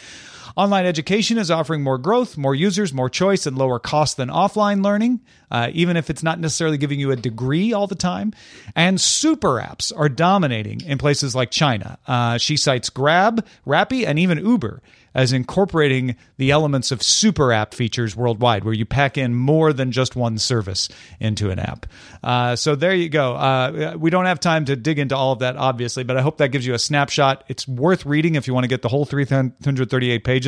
Online 0.57 0.87
education 0.87 1.37
is 1.37 1.51
offering 1.51 1.83
more 1.83 1.99
growth, 1.99 2.37
more 2.37 2.55
users, 2.55 2.93
more 2.95 3.11
choice, 3.11 3.45
and 3.45 3.59
lower 3.59 3.81
cost 3.81 4.17
than 4.17 4.29
offline 4.29 4.85
learning, 4.85 5.21
uh, 5.51 5.71
even 5.73 5.97
if 5.97 6.11
it's 6.11 6.23
not 6.23 6.39
necessarily 6.39 6.79
giving 6.79 7.01
you 7.01 7.11
a 7.11 7.17
degree 7.17 7.73
all 7.73 7.89
the 7.89 7.97
time. 7.97 8.33
And 8.77 9.01
super 9.01 9.61
apps 9.61 9.93
are 9.97 10.09
dominating 10.09 10.81
in 10.83 10.99
places 10.99 11.35
like 11.35 11.51
China. 11.51 11.99
Uh, 12.07 12.39
she 12.39 12.57
cites 12.57 12.89
Grab, 12.89 13.45
Rappi, 13.67 14.07
and 14.07 14.17
even 14.19 14.39
Uber 14.39 14.81
as 15.15 15.33
incorporating 15.33 16.17
the 16.39 16.51
elements 16.51 16.91
of 16.91 17.03
super 17.03 17.53
app 17.53 17.73
features 17.73 18.17
worldwide, 18.17 18.65
where 18.65 18.75
you 18.75 18.85
pack 18.85 19.17
in 19.17 19.35
more 19.35 19.73
than 19.73 19.93
just 19.93 20.17
one 20.17 20.39
service 20.39 20.89
into 21.21 21.51
an 21.51 21.59
app. 21.59 21.87
Uh, 22.23 22.57
so 22.57 22.75
there 22.75 22.95
you 22.95 23.09
go. 23.09 23.35
Uh, 23.35 23.95
we 23.97 24.11
don't 24.11 24.27
have 24.27 24.41
time 24.41 24.65
to 24.65 24.75
dig 24.75 24.99
into 24.99 25.17
all 25.17 25.33
of 25.33 25.39
that, 25.39 25.57
obviously, 25.57 26.03
but 26.03 26.17
I 26.17 26.21
hope 26.21 26.39
that 26.39 26.49
gives 26.49 26.67
you 26.67 26.75
a 26.75 26.79
snapshot. 26.79 27.45
It's 27.49 27.69
worth 27.69 28.05
reading 28.05 28.35
if 28.35 28.49
you 28.49 28.55
want 28.55 28.65
to 28.65 28.69
get 28.69 28.83
the 28.83 28.89
whole 28.89 29.05
338 29.05 30.25
pages. 30.25 30.44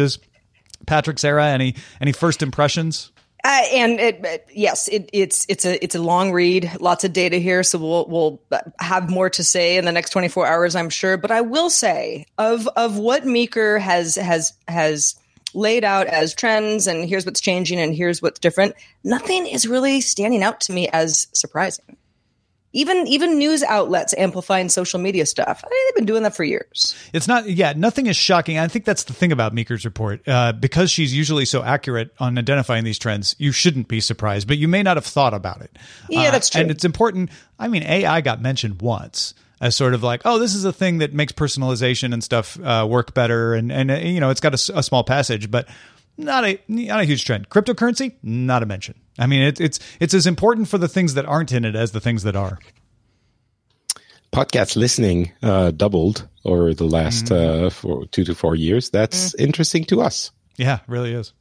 Patrick, 0.87 1.19
Sarah, 1.19 1.49
any 1.49 1.75
any 2.01 2.13
first 2.13 2.43
impressions? 2.43 3.13
Uh, 3.45 3.63
and 3.75 4.01
it, 4.01 4.47
yes, 4.53 4.89
it, 4.89 5.09
it's 5.13 5.47
it's 5.49 5.65
a 5.65 5.83
it's 5.83 5.95
a 5.95 6.03
long 6.03 6.33
read, 6.33 6.71
lots 6.81 7.05
of 7.05 7.13
data 7.13 7.37
here, 7.37 7.63
so 7.63 7.79
we'll 7.79 8.07
we'll 8.07 8.43
have 8.81 9.09
more 9.09 9.31
to 9.31 9.45
say 9.45 9.77
in 9.77 9.85
the 9.85 9.93
next 9.93 10.11
24 10.11 10.47
hours, 10.47 10.75
I'm 10.75 10.91
sure. 10.91 11.17
But 11.17 11.31
I 11.31 11.43
will 11.43 11.71
say 11.71 12.27
of 12.39 12.67
of 12.77 12.99
what 12.99 13.25
Meeker 13.25 13.79
has 13.79 14.17
has 14.17 14.53
has 14.67 15.15
laid 15.55 15.85
out 15.85 16.09
as 16.09 16.35
trends, 16.35 16.89
and 16.89 17.09
here's 17.09 17.25
what's 17.25 17.41
changing, 17.41 17.79
and 17.79 17.95
here's 17.95 18.21
what's 18.21 18.41
different. 18.41 18.75
Nothing 19.05 19.47
is 19.47 19.69
really 19.69 20.01
standing 20.01 20.43
out 20.43 20.61
to 20.63 20.73
me 20.73 20.89
as 20.89 21.29
surprising 21.33 21.97
even 22.77 23.07
even 23.07 23.39
news 23.39 23.63
outlets 23.63 24.15
amplifying 24.17 24.69
social 24.69 25.01
media 25.01 25.25
stuff. 25.25 25.65
I 25.65 25.69
mean, 25.69 25.81
they've 25.87 25.95
been 25.97 26.07
doing 26.07 26.23
that 26.25 26.37
for 26.37 26.45
years. 26.45 26.95
It's 27.13 27.27
not, 27.27 27.49
yeah, 27.49 27.73
nothing 27.75 28.07
is 28.07 28.17
shocking. 28.17 28.59
I 28.59 28.69
think 28.69 28.85
that's 28.85 29.05
the 29.05 29.13
thing 29.13 29.33
about 29.33 29.55
Meeker's 29.55 29.85
report. 29.85 30.27
Uh, 30.29 30.53
because 30.53 30.91
she's 30.91 31.15
usually 31.15 31.47
so 31.47 31.63
accurate 31.63 32.11
on 32.19 32.39
identifying 32.39 32.85
these 32.85 32.99
trends, 32.99 33.35
you 33.39 33.51
shouldn't 33.51 33.89
be 33.89 34.01
surprised, 34.01 34.47
but 34.47 34.59
you 34.59 34.69
may 34.69 34.83
not 34.83 34.97
have 34.97 35.07
thought 35.07 35.35
about 35.35 35.63
it. 35.63 35.77
Yeah, 36.11 36.29
uh, 36.29 36.31
that's 36.33 36.51
true. 36.51 36.61
And 36.61 36.71
it's 36.71 36.85
important. 36.85 37.31
I 37.59 37.69
mean, 37.69 37.83
AI 37.83 38.21
got 38.21 38.43
mentioned 38.43 38.83
once 38.83 39.35
as 39.61 39.75
sort 39.75 39.95
of 39.95 40.03
like, 40.03 40.23
oh, 40.25 40.39
this 40.39 40.55
is 40.55 40.65
a 40.65 40.73
thing 40.73 40.99
that 40.99 41.15
makes 41.15 41.33
personalization 41.33 42.13
and 42.13 42.23
stuff 42.23 42.61
uh, 42.61 42.87
work 42.89 43.15
better, 43.15 43.55
and 43.55 43.73
and 43.73 43.91
uh, 43.91 43.95
you 43.95 44.21
know, 44.21 44.31
it's 44.31 44.41
got 44.41 44.53
a, 44.53 44.79
a 44.79 44.83
small 44.83 45.03
passage, 45.03 45.51
but 45.51 45.67
not 46.17 46.45
a 46.45 46.59
not 46.69 47.01
a 47.01 47.05
huge 47.05 47.25
trend. 47.25 47.49
Cryptocurrency, 47.49 48.17
not 48.23 48.63
a 48.63 48.67
mention. 48.67 48.95
I 49.19 49.27
mean, 49.27 49.43
it, 49.43 49.61
it's 49.61 49.79
it's 50.01 50.15
as 50.15 50.27
important 50.27 50.69
for 50.69 50.79
the 50.79 50.89
things 50.89 51.15
that 51.15 51.27
aren't 51.27 51.53
in 51.53 51.65
it 51.65 51.75
as 51.75 51.93
the 51.93 52.01
things 52.01 52.23
that 52.25 52.37
are. 52.37 52.59
Podcast 54.33 54.77
listening 54.77 55.33
uh, 55.43 55.71
doubled 55.71 56.29
over 56.45 56.75
the 56.75 56.85
last 56.85 57.27
mm-hmm. 57.27 57.67
uh, 57.67 57.71
four, 57.71 58.07
two 58.07 58.25
to 58.25 58.35
four 58.35 58.55
years. 58.55 58.91
That's 58.91 59.33
mm. 59.33 59.41
interesting 59.41 59.85
to 59.85 60.03
us. 60.03 60.31
Yeah, 60.57 60.81
really 60.87 61.13
is. 61.13 61.33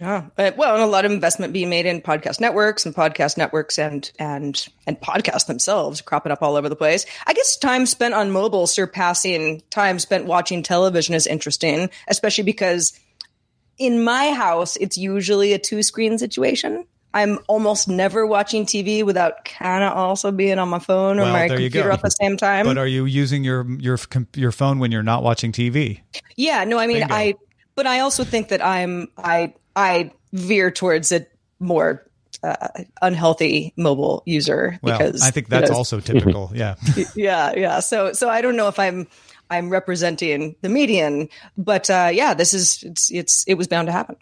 Yeah, 0.00 0.28
uh, 0.38 0.52
well, 0.56 0.74
and 0.74 0.82
a 0.82 0.86
lot 0.86 1.04
of 1.04 1.12
investment 1.12 1.52
being 1.52 1.68
made 1.68 1.84
in 1.84 2.00
podcast 2.00 2.40
networks 2.40 2.86
and 2.86 2.94
podcast 2.94 3.36
networks 3.36 3.78
and 3.78 4.10
and 4.18 4.66
and 4.86 4.98
podcasts 4.98 5.46
themselves 5.46 6.00
cropping 6.00 6.32
up 6.32 6.42
all 6.42 6.56
over 6.56 6.70
the 6.70 6.76
place. 6.76 7.04
I 7.26 7.34
guess 7.34 7.58
time 7.58 7.84
spent 7.84 8.14
on 8.14 8.30
mobile 8.30 8.66
surpassing 8.66 9.62
time 9.68 9.98
spent 9.98 10.24
watching 10.24 10.62
television 10.62 11.14
is 11.14 11.26
interesting, 11.26 11.90
especially 12.08 12.44
because 12.44 12.98
in 13.80 14.04
my 14.04 14.32
house, 14.32 14.76
it's 14.76 14.96
usually 14.98 15.54
a 15.54 15.58
two 15.58 15.82
screen 15.82 16.18
situation. 16.18 16.84
I'm 17.12 17.40
almost 17.48 17.88
never 17.88 18.24
watching 18.24 18.66
TV 18.66 19.04
without 19.04 19.44
kind 19.44 19.82
of 19.82 19.96
also 19.96 20.30
being 20.30 20.60
on 20.60 20.68
my 20.68 20.78
phone 20.78 21.18
or 21.18 21.22
well, 21.22 21.32
my 21.32 21.48
computer 21.48 21.90
at 21.90 22.02
the 22.02 22.10
same 22.10 22.36
time. 22.36 22.66
But 22.66 22.78
are 22.78 22.86
you 22.86 23.06
using 23.06 23.42
your 23.42 23.68
your 23.80 23.98
your 24.36 24.52
phone 24.52 24.78
when 24.78 24.92
you're 24.92 25.02
not 25.02 25.24
watching 25.24 25.50
TV? 25.50 26.02
Yeah, 26.36 26.62
no, 26.64 26.78
I 26.78 26.86
mean 26.86 26.98
Bingo. 26.98 27.14
I 27.14 27.34
but 27.74 27.86
I 27.86 28.00
also 28.00 28.22
think 28.22 28.48
that 28.48 28.64
I'm 28.64 29.08
I 29.18 29.54
I 29.74 30.12
veer 30.32 30.70
towards 30.70 31.10
a 31.10 31.26
more 31.58 32.06
uh, 32.44 32.68
unhealthy 33.02 33.72
mobile 33.76 34.22
user 34.24 34.78
well, 34.82 34.98
because 34.98 35.22
I 35.22 35.32
think 35.32 35.48
that's 35.48 35.68
you 35.68 35.72
know, 35.72 35.78
also 35.78 35.98
typical. 36.00 36.52
Yeah. 36.54 36.76
yeah, 37.16 37.54
yeah. 37.56 37.80
So 37.80 38.12
so 38.12 38.28
I 38.28 38.40
don't 38.40 38.56
know 38.56 38.68
if 38.68 38.78
I'm 38.78 39.08
I'm 39.50 39.68
representing 39.68 40.56
the 40.62 40.68
median. 40.68 41.28
But 41.58 41.90
uh, 41.90 42.10
yeah, 42.12 42.34
this 42.34 42.54
is 42.54 42.82
it's 42.82 43.10
it's 43.10 43.44
it 43.46 43.54
was 43.54 43.68
bound 43.68 43.86
to 43.86 43.92
happen. 43.92 44.16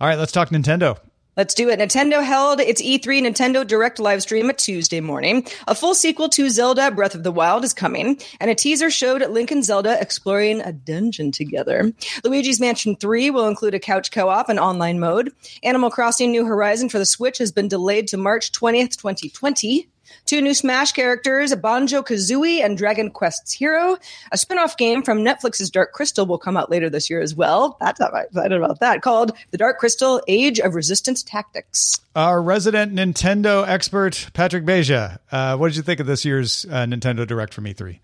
All 0.00 0.08
right, 0.08 0.18
let's 0.18 0.32
talk 0.32 0.50
Nintendo. 0.50 0.98
Let's 1.34 1.54
do 1.54 1.70
it. 1.70 1.78
Nintendo 1.80 2.22
held 2.22 2.60
its 2.60 2.82
E3 2.82 3.22
Nintendo 3.22 3.66
Direct 3.66 3.98
live 3.98 4.20
stream 4.20 4.50
at 4.50 4.58
Tuesday 4.58 5.00
morning. 5.00 5.46
A 5.66 5.74
full 5.74 5.94
sequel 5.94 6.28
to 6.28 6.50
Zelda 6.50 6.90
Breath 6.90 7.14
of 7.14 7.22
the 7.22 7.32
Wild 7.32 7.64
is 7.64 7.72
coming, 7.72 8.20
and 8.38 8.50
a 8.50 8.54
teaser 8.54 8.90
showed 8.90 9.26
Link 9.30 9.50
and 9.50 9.64
Zelda 9.64 9.98
exploring 9.98 10.60
a 10.60 10.72
dungeon 10.72 11.32
together. 11.32 11.90
Luigi's 12.22 12.60
Mansion 12.60 12.96
3 12.96 13.30
will 13.30 13.48
include 13.48 13.72
a 13.72 13.80
couch 13.80 14.10
co-op 14.10 14.50
and 14.50 14.60
online 14.60 15.00
mode. 15.00 15.32
Animal 15.62 15.90
Crossing 15.90 16.32
New 16.32 16.44
Horizon 16.44 16.90
for 16.90 16.98
the 16.98 17.06
Switch 17.06 17.38
has 17.38 17.50
been 17.50 17.68
delayed 17.68 18.08
to 18.08 18.18
March 18.18 18.52
20th, 18.52 18.98
2020. 18.98 19.88
Two 20.26 20.40
new 20.40 20.54
Smash 20.54 20.92
characters, 20.92 21.54
Banjo 21.54 22.02
Kazooie 22.02 22.64
and 22.64 22.76
Dragon 22.76 23.10
Quest's 23.10 23.52
Hero. 23.52 23.96
A 24.30 24.38
spin 24.38 24.58
off 24.58 24.76
game 24.76 25.02
from 25.02 25.18
Netflix's 25.18 25.70
Dark 25.70 25.92
Crystal 25.92 26.26
will 26.26 26.38
come 26.38 26.56
out 26.56 26.70
later 26.70 26.88
this 26.90 27.10
year 27.10 27.20
as 27.20 27.34
well. 27.34 27.76
That's 27.80 28.00
not 28.00 28.14
I 28.14 28.48
don't 28.48 28.60
know 28.60 28.66
about 28.66 28.80
that. 28.80 29.02
Called 29.02 29.32
The 29.50 29.58
Dark 29.58 29.78
Crystal 29.78 30.22
Age 30.28 30.60
of 30.60 30.74
Resistance 30.74 31.22
Tactics. 31.22 32.00
Our 32.14 32.42
resident 32.42 32.94
Nintendo 32.94 33.66
expert, 33.66 34.30
Patrick 34.32 34.64
Beja. 34.64 35.18
Uh, 35.30 35.56
what 35.56 35.68
did 35.68 35.76
you 35.76 35.82
think 35.82 36.00
of 36.00 36.06
this 36.06 36.24
year's 36.24 36.66
uh, 36.66 36.84
Nintendo 36.84 37.26
Direct 37.26 37.54
from 37.54 37.64
E3? 37.64 37.98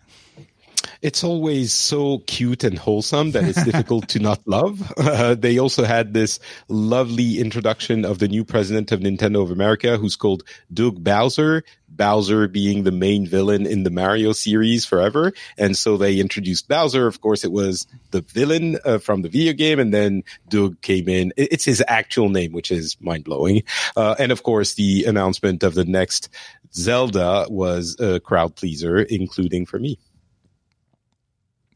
it's 1.02 1.22
always 1.22 1.72
so 1.72 2.18
cute 2.26 2.64
and 2.64 2.78
wholesome 2.78 3.30
that 3.32 3.44
it's 3.44 3.62
difficult 3.64 4.08
to 4.08 4.18
not 4.18 4.40
love. 4.46 4.92
Uh, 5.08 5.34
they 5.34 5.58
also 5.58 5.84
had 5.84 6.12
this 6.12 6.38
lovely 6.68 7.38
introduction 7.38 8.04
of 8.04 8.18
the 8.18 8.28
new 8.28 8.44
president 8.44 8.92
of 8.92 9.00
Nintendo 9.00 9.42
of 9.42 9.50
America, 9.50 9.96
who's 9.96 10.16
called 10.16 10.42
Doug 10.72 11.02
Bowser. 11.02 11.64
Bowser 11.98 12.48
being 12.48 12.84
the 12.84 12.92
main 12.92 13.26
villain 13.26 13.66
in 13.66 13.82
the 13.82 13.90
Mario 13.90 14.32
series 14.32 14.86
forever. 14.86 15.34
And 15.58 15.76
so 15.76 15.98
they 15.98 16.18
introduced 16.18 16.68
Bowser. 16.68 17.06
Of 17.06 17.20
course, 17.20 17.44
it 17.44 17.52
was 17.52 17.86
the 18.12 18.22
villain 18.22 18.78
uh, 18.86 18.96
from 18.96 19.20
the 19.20 19.28
video 19.28 19.52
game. 19.52 19.78
And 19.78 19.92
then 19.92 20.24
Doug 20.48 20.80
came 20.80 21.10
in. 21.10 21.34
It's 21.36 21.66
his 21.66 21.84
actual 21.86 22.30
name, 22.30 22.52
which 22.52 22.70
is 22.70 22.96
mind 23.00 23.24
blowing. 23.24 23.64
Uh, 23.94 24.14
and 24.18 24.32
of 24.32 24.42
course, 24.42 24.74
the 24.74 25.04
announcement 25.04 25.62
of 25.62 25.74
the 25.74 25.84
next 25.84 26.30
Zelda 26.72 27.46
was 27.50 27.96
a 28.00 28.20
crowd 28.20 28.56
pleaser, 28.56 28.98
including 29.02 29.66
for 29.66 29.78
me. 29.78 29.98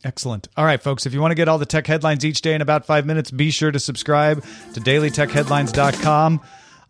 Excellent. 0.05 0.49
All 0.57 0.65
right, 0.65 0.83
folks, 0.83 1.07
if 1.07 1.15
you 1.15 1.21
want 1.21 1.31
to 1.31 1.37
get 1.37 1.49
all 1.49 1.59
the 1.59 1.67
tech 1.67 1.87
headlines 1.87 2.25
each 2.25 2.43
day 2.43 2.55
in 2.55 2.61
about 2.61 2.87
five 2.87 3.07
minutes, 3.07 3.31
be 3.31 3.51
sure 3.51 3.71
to 3.71 3.79
subscribe 3.79 4.43
to 4.75 4.81
dailytechheadlines.com. 4.81 6.41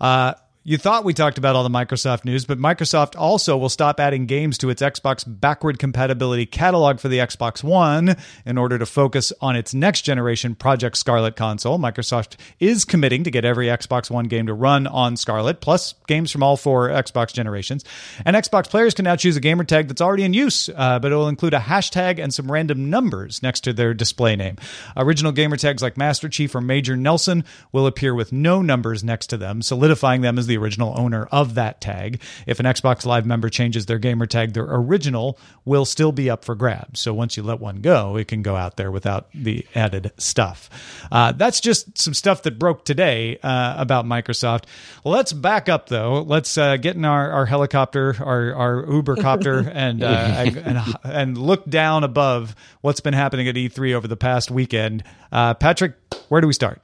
Uh, 0.00 0.34
you 0.64 0.78
thought 0.78 1.04
we 1.04 1.12
talked 1.12 1.38
about 1.38 1.56
all 1.56 1.64
the 1.64 1.68
Microsoft 1.68 2.24
news, 2.24 2.44
but 2.44 2.56
Microsoft 2.56 3.18
also 3.18 3.56
will 3.56 3.68
stop 3.68 3.98
adding 3.98 4.26
games 4.26 4.56
to 4.58 4.70
its 4.70 4.80
Xbox 4.80 5.24
backward 5.26 5.80
compatibility 5.80 6.46
catalog 6.46 7.00
for 7.00 7.08
the 7.08 7.18
Xbox 7.18 7.64
One 7.64 8.16
in 8.46 8.56
order 8.56 8.78
to 8.78 8.86
focus 8.86 9.32
on 9.40 9.56
its 9.56 9.74
next 9.74 10.02
generation 10.02 10.54
Project 10.54 10.96
Scarlett 10.96 11.34
console. 11.34 11.80
Microsoft 11.80 12.36
is 12.60 12.84
committing 12.84 13.24
to 13.24 13.30
get 13.30 13.44
every 13.44 13.66
Xbox 13.66 14.08
One 14.08 14.26
game 14.26 14.46
to 14.46 14.54
run 14.54 14.86
on 14.86 15.16
Scarlett, 15.16 15.60
plus 15.60 15.94
games 16.06 16.30
from 16.30 16.44
all 16.44 16.56
four 16.56 16.90
Xbox 16.90 17.32
generations. 17.32 17.84
And 18.24 18.36
Xbox 18.36 18.70
players 18.70 18.94
can 18.94 19.04
now 19.04 19.16
choose 19.16 19.36
a 19.36 19.40
gamer 19.40 19.64
tag 19.64 19.88
that's 19.88 20.00
already 20.00 20.22
in 20.22 20.32
use, 20.32 20.68
uh, 20.68 21.00
but 21.00 21.10
it 21.10 21.16
will 21.16 21.28
include 21.28 21.54
a 21.54 21.58
hashtag 21.58 22.22
and 22.22 22.32
some 22.32 22.50
random 22.50 22.88
numbers 22.88 23.42
next 23.42 23.62
to 23.62 23.72
their 23.72 23.94
display 23.94 24.36
name. 24.36 24.58
Original 24.96 25.32
gamer 25.32 25.56
tags 25.56 25.82
like 25.82 25.96
Master 25.96 26.28
Chief 26.28 26.54
or 26.54 26.60
Major 26.60 26.96
Nelson 26.96 27.44
will 27.72 27.88
appear 27.88 28.14
with 28.14 28.30
no 28.30 28.62
numbers 28.62 29.02
next 29.02 29.26
to 29.28 29.36
them, 29.36 29.60
solidifying 29.60 30.20
them 30.20 30.38
as 30.38 30.46
the 30.46 30.51
the 30.52 30.58
original 30.58 30.94
owner 30.98 31.26
of 31.32 31.54
that 31.54 31.80
tag. 31.80 32.20
If 32.46 32.60
an 32.60 32.66
Xbox 32.66 33.06
Live 33.06 33.24
member 33.24 33.48
changes 33.48 33.86
their 33.86 33.98
gamer 33.98 34.26
tag, 34.26 34.52
their 34.52 34.66
original 34.68 35.38
will 35.64 35.86
still 35.86 36.12
be 36.12 36.28
up 36.28 36.44
for 36.44 36.54
grabs. 36.54 37.00
So 37.00 37.14
once 37.14 37.38
you 37.38 37.42
let 37.42 37.58
one 37.58 37.76
go, 37.76 38.16
it 38.16 38.28
can 38.28 38.42
go 38.42 38.54
out 38.54 38.76
there 38.76 38.90
without 38.90 39.28
the 39.32 39.66
added 39.74 40.12
stuff. 40.18 40.68
Uh, 41.10 41.32
that's 41.32 41.58
just 41.60 41.96
some 41.96 42.12
stuff 42.12 42.42
that 42.42 42.58
broke 42.58 42.84
today 42.84 43.38
uh, 43.42 43.76
about 43.78 44.04
Microsoft. 44.04 44.64
Let's 45.04 45.32
back 45.32 45.70
up 45.70 45.88
though. 45.88 46.20
Let's 46.20 46.58
uh, 46.58 46.76
get 46.76 46.96
in 46.96 47.06
our, 47.06 47.30
our 47.30 47.46
helicopter, 47.46 48.14
our, 48.20 48.54
our 48.54 48.92
Uber 48.92 49.16
copter, 49.16 49.60
and, 49.72 50.02
uh, 50.02 50.06
and, 50.06 50.98
and 51.02 51.38
look 51.38 51.64
down 51.66 52.04
above 52.04 52.54
what's 52.82 53.00
been 53.00 53.14
happening 53.14 53.48
at 53.48 53.54
E3 53.54 53.94
over 53.94 54.06
the 54.06 54.18
past 54.18 54.50
weekend. 54.50 55.02
Uh, 55.30 55.54
Patrick, 55.54 55.94
where 56.28 56.42
do 56.42 56.46
we 56.46 56.52
start? 56.52 56.82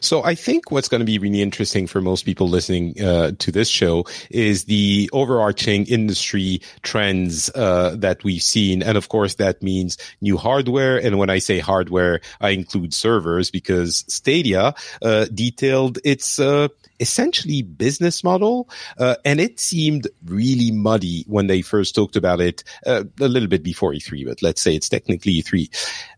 So 0.00 0.22
I 0.22 0.34
think 0.34 0.70
what's 0.70 0.88
going 0.88 1.00
to 1.00 1.06
be 1.06 1.18
really 1.18 1.42
interesting 1.42 1.86
for 1.86 2.00
most 2.00 2.24
people 2.24 2.48
listening 2.48 3.00
uh, 3.00 3.32
to 3.38 3.52
this 3.52 3.68
show 3.68 4.04
is 4.30 4.64
the 4.64 5.08
overarching 5.12 5.86
industry 5.86 6.60
trends 6.82 7.50
uh, 7.54 7.96
that 7.98 8.24
we've 8.24 8.42
seen, 8.42 8.82
and 8.82 8.98
of 8.98 9.08
course 9.08 9.34
that 9.36 9.62
means 9.62 9.96
new 10.20 10.36
hardware. 10.36 10.98
And 10.98 11.18
when 11.18 11.30
I 11.30 11.38
say 11.38 11.58
hardware, 11.58 12.20
I 12.40 12.50
include 12.50 12.92
servers 12.94 13.50
because 13.50 14.04
Stadia 14.08 14.74
uh, 15.00 15.26
detailed 15.32 15.98
its 16.04 16.38
uh, 16.38 16.68
essentially 17.02 17.62
business 17.62 18.22
model. 18.22 18.70
Uh, 18.96 19.16
and 19.24 19.40
it 19.40 19.58
seemed 19.58 20.08
really 20.24 20.70
muddy 20.70 21.24
when 21.26 21.48
they 21.48 21.60
first 21.60 21.94
talked 21.94 22.16
about 22.16 22.40
it 22.40 22.62
uh, 22.86 23.02
a 23.20 23.28
little 23.28 23.48
bit 23.48 23.64
before 23.64 23.92
E3, 23.92 24.24
but 24.24 24.40
let's 24.40 24.62
say 24.62 24.74
it's 24.74 24.88
technically 24.88 25.42
E3. 25.42 25.68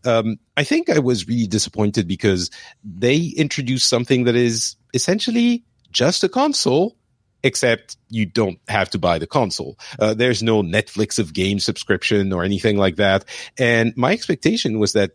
Um, 0.05 0.37
I 0.55 0.63
think 0.63 0.89
I 0.89 0.99
was 0.99 1.27
really 1.27 1.47
disappointed 1.47 2.07
because 2.07 2.51
they 2.83 3.33
introduced 3.35 3.89
something 3.89 4.25
that 4.25 4.35
is 4.35 4.75
essentially 4.93 5.63
just 5.91 6.23
a 6.23 6.29
console 6.29 6.95
except 7.45 7.95
you 8.09 8.25
don't 8.25 8.57
have 8.67 8.89
to 8.89 8.97
buy 8.97 9.19
the 9.19 9.27
console. 9.27 9.77
Uh, 9.99 10.15
there's 10.15 10.41
no 10.41 10.63
Netflix 10.63 11.19
of 11.19 11.31
game 11.31 11.59
subscription 11.59 12.33
or 12.33 12.43
anything 12.43 12.75
like 12.75 12.95
that. 12.95 13.23
And 13.59 13.95
my 13.95 14.13
expectation 14.13 14.79
was 14.79 14.93
that 14.93 15.11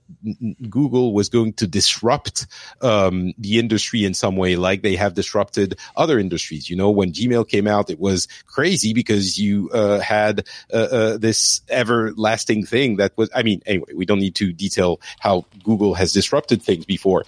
Google 0.70 1.12
was 1.12 1.28
going 1.28 1.54
to 1.54 1.66
disrupt 1.66 2.46
um, 2.82 3.32
the 3.36 3.58
industry 3.58 4.04
in 4.04 4.14
some 4.14 4.36
way, 4.36 4.54
like 4.54 4.82
they 4.82 4.94
have 4.94 5.14
disrupted 5.14 5.76
other 5.96 6.20
industries. 6.20 6.70
You 6.70 6.76
know, 6.76 6.90
when 6.90 7.12
Gmail 7.12 7.48
came 7.48 7.66
out, 7.66 7.90
it 7.90 7.98
was 7.98 8.28
crazy 8.46 8.94
because 8.94 9.36
you 9.36 9.68
uh, 9.70 9.98
had 9.98 10.46
uh, 10.72 10.76
uh 10.76 11.16
this 11.18 11.62
everlasting 11.68 12.64
thing 12.64 12.98
that 12.98 13.12
was. 13.16 13.28
I 13.34 13.42
mean, 13.42 13.60
anyway, 13.66 13.92
we 13.92 14.06
don't 14.06 14.20
need 14.20 14.36
to 14.36 14.52
detail 14.52 15.00
how 15.18 15.46
Google 15.64 15.94
has 15.94 16.12
disrupted 16.12 16.62
things 16.62 16.84
before. 16.84 17.24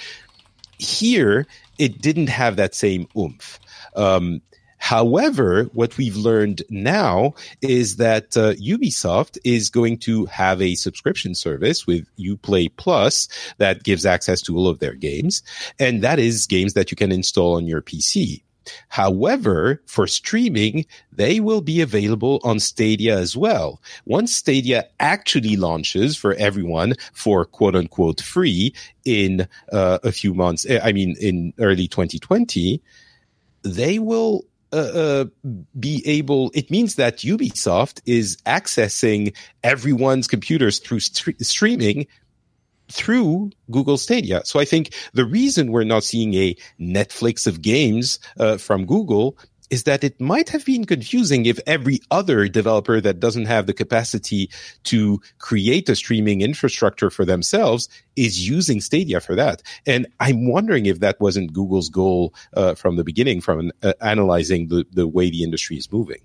Here, 0.79 1.47
it 1.79 2.01
didn't 2.01 2.29
have 2.29 2.57
that 2.57 2.77
same 2.77 3.09
oomph. 3.17 3.59
Um, 3.97 4.43
However, 4.83 5.71
what 5.75 5.97
we've 5.97 6.17
learned 6.17 6.63
now 6.69 7.35
is 7.61 7.99
that 7.99 8.37
uh, 8.37 8.55
Ubisoft 8.55 9.39
is 9.45 9.71
going 9.71 9.97
to 9.99 10.27
have 10.27 10.61
a 10.61 10.75
subscription 10.75 11.37
service 11.37 11.87
with 11.87 12.05
Uplay 12.19 12.69
Plus 12.77 13.29
that 13.59 13.85
gives 13.85 14.05
access 14.05 14.43
to 14.43 14.57
all 14.57 14.67
of 14.67 14.81
their 14.81 14.95
games. 14.95 15.41
And 15.79 16.03
that 16.03 16.19
is 16.19 16.49
games 16.49 16.75
that 16.75 16.91
you 16.91 16.97
can 16.97 17.13
install 17.13 17.55
on 17.55 17.69
your 17.69 17.81
PC. 17.81 18.43
However, 18.89 19.81
for 19.87 20.09
streaming, 20.09 20.85
they 21.13 21.39
will 21.39 21.61
be 21.61 21.81
available 21.81 22.41
on 22.43 22.59
Stadia 22.59 23.17
as 23.17 23.37
well. 23.37 23.81
Once 24.05 24.35
Stadia 24.35 24.89
actually 24.99 25.55
launches 25.55 26.17
for 26.17 26.35
everyone 26.35 26.95
for 27.13 27.45
quote 27.45 27.77
unquote 27.77 28.21
free 28.21 28.75
in 29.05 29.47
uh, 29.71 30.01
a 30.03 30.11
few 30.11 30.35
months, 30.35 30.67
I 30.83 30.91
mean, 30.91 31.15
in 31.21 31.55
early 31.61 31.87
2020, 31.87 32.83
they 33.63 34.01
will 34.01 34.45
uh, 34.73 34.77
uh, 34.77 35.25
be 35.79 36.03
able, 36.07 36.51
it 36.55 36.71
means 36.71 36.95
that 36.97 37.19
Ubisoft 37.19 38.01
is 38.07 38.37
accessing 38.47 39.35
everyone's 39.63 40.27
computers 40.27 40.79
through 40.79 41.01
st- 41.01 41.45
streaming 41.45 42.07
through 42.91 43.51
Google 43.71 43.97
Stadia. 43.97 44.43
So 44.45 44.61
I 44.61 44.65
think 44.65 44.95
the 45.15 45.25
reason 45.25 45.73
we're 45.73 45.85
not 45.85 46.05
seeing 46.05 46.35
a 46.35 46.57
Netflix 46.81 47.47
of 47.47 47.63
games 47.63 48.19
uh, 48.39 48.59
from 48.59 48.87
Google 48.87 49.37
is 49.73 49.85
that 49.85 50.05
it 50.05 50.21
might 50.21 50.51
have 50.51 50.67
been 50.67 50.85
confusing 50.85 51.47
if 51.47 51.59
every 51.67 51.99
other 52.11 52.47
developer 52.47 53.01
that 53.01 53.19
doesn't 53.19 53.47
have 53.47 53.67
the 53.67 53.73
capacity 53.73 54.51
to 54.85 55.19
create 55.39 55.89
a 55.89 55.97
streaming 55.97 56.43
infrastructure 56.43 57.09
for 57.09 57.25
themselves 57.25 57.89
is 58.15 58.47
using 58.47 58.83
Stadia 58.83 59.19
for 59.19 59.35
that. 59.35 59.63
And 59.87 60.07
I'm 60.21 60.47
wondering 60.47 60.85
if 60.85 61.01
that 61.01 61.19
wasn't 61.21 61.55
Google's 61.55 61.89
goal 61.89 62.35
uh, 62.55 62.75
from 62.75 62.97
the 62.97 63.05
beginning, 63.05 63.41
from 63.41 63.73
uh, 63.83 63.95
analyzing 64.03 64.69
the, 64.69 64.85
the 64.93 65.09
way 65.09 65.31
the 65.31 65.43
industry 65.43 65.79
is 65.79 65.91
moving. 65.91 66.21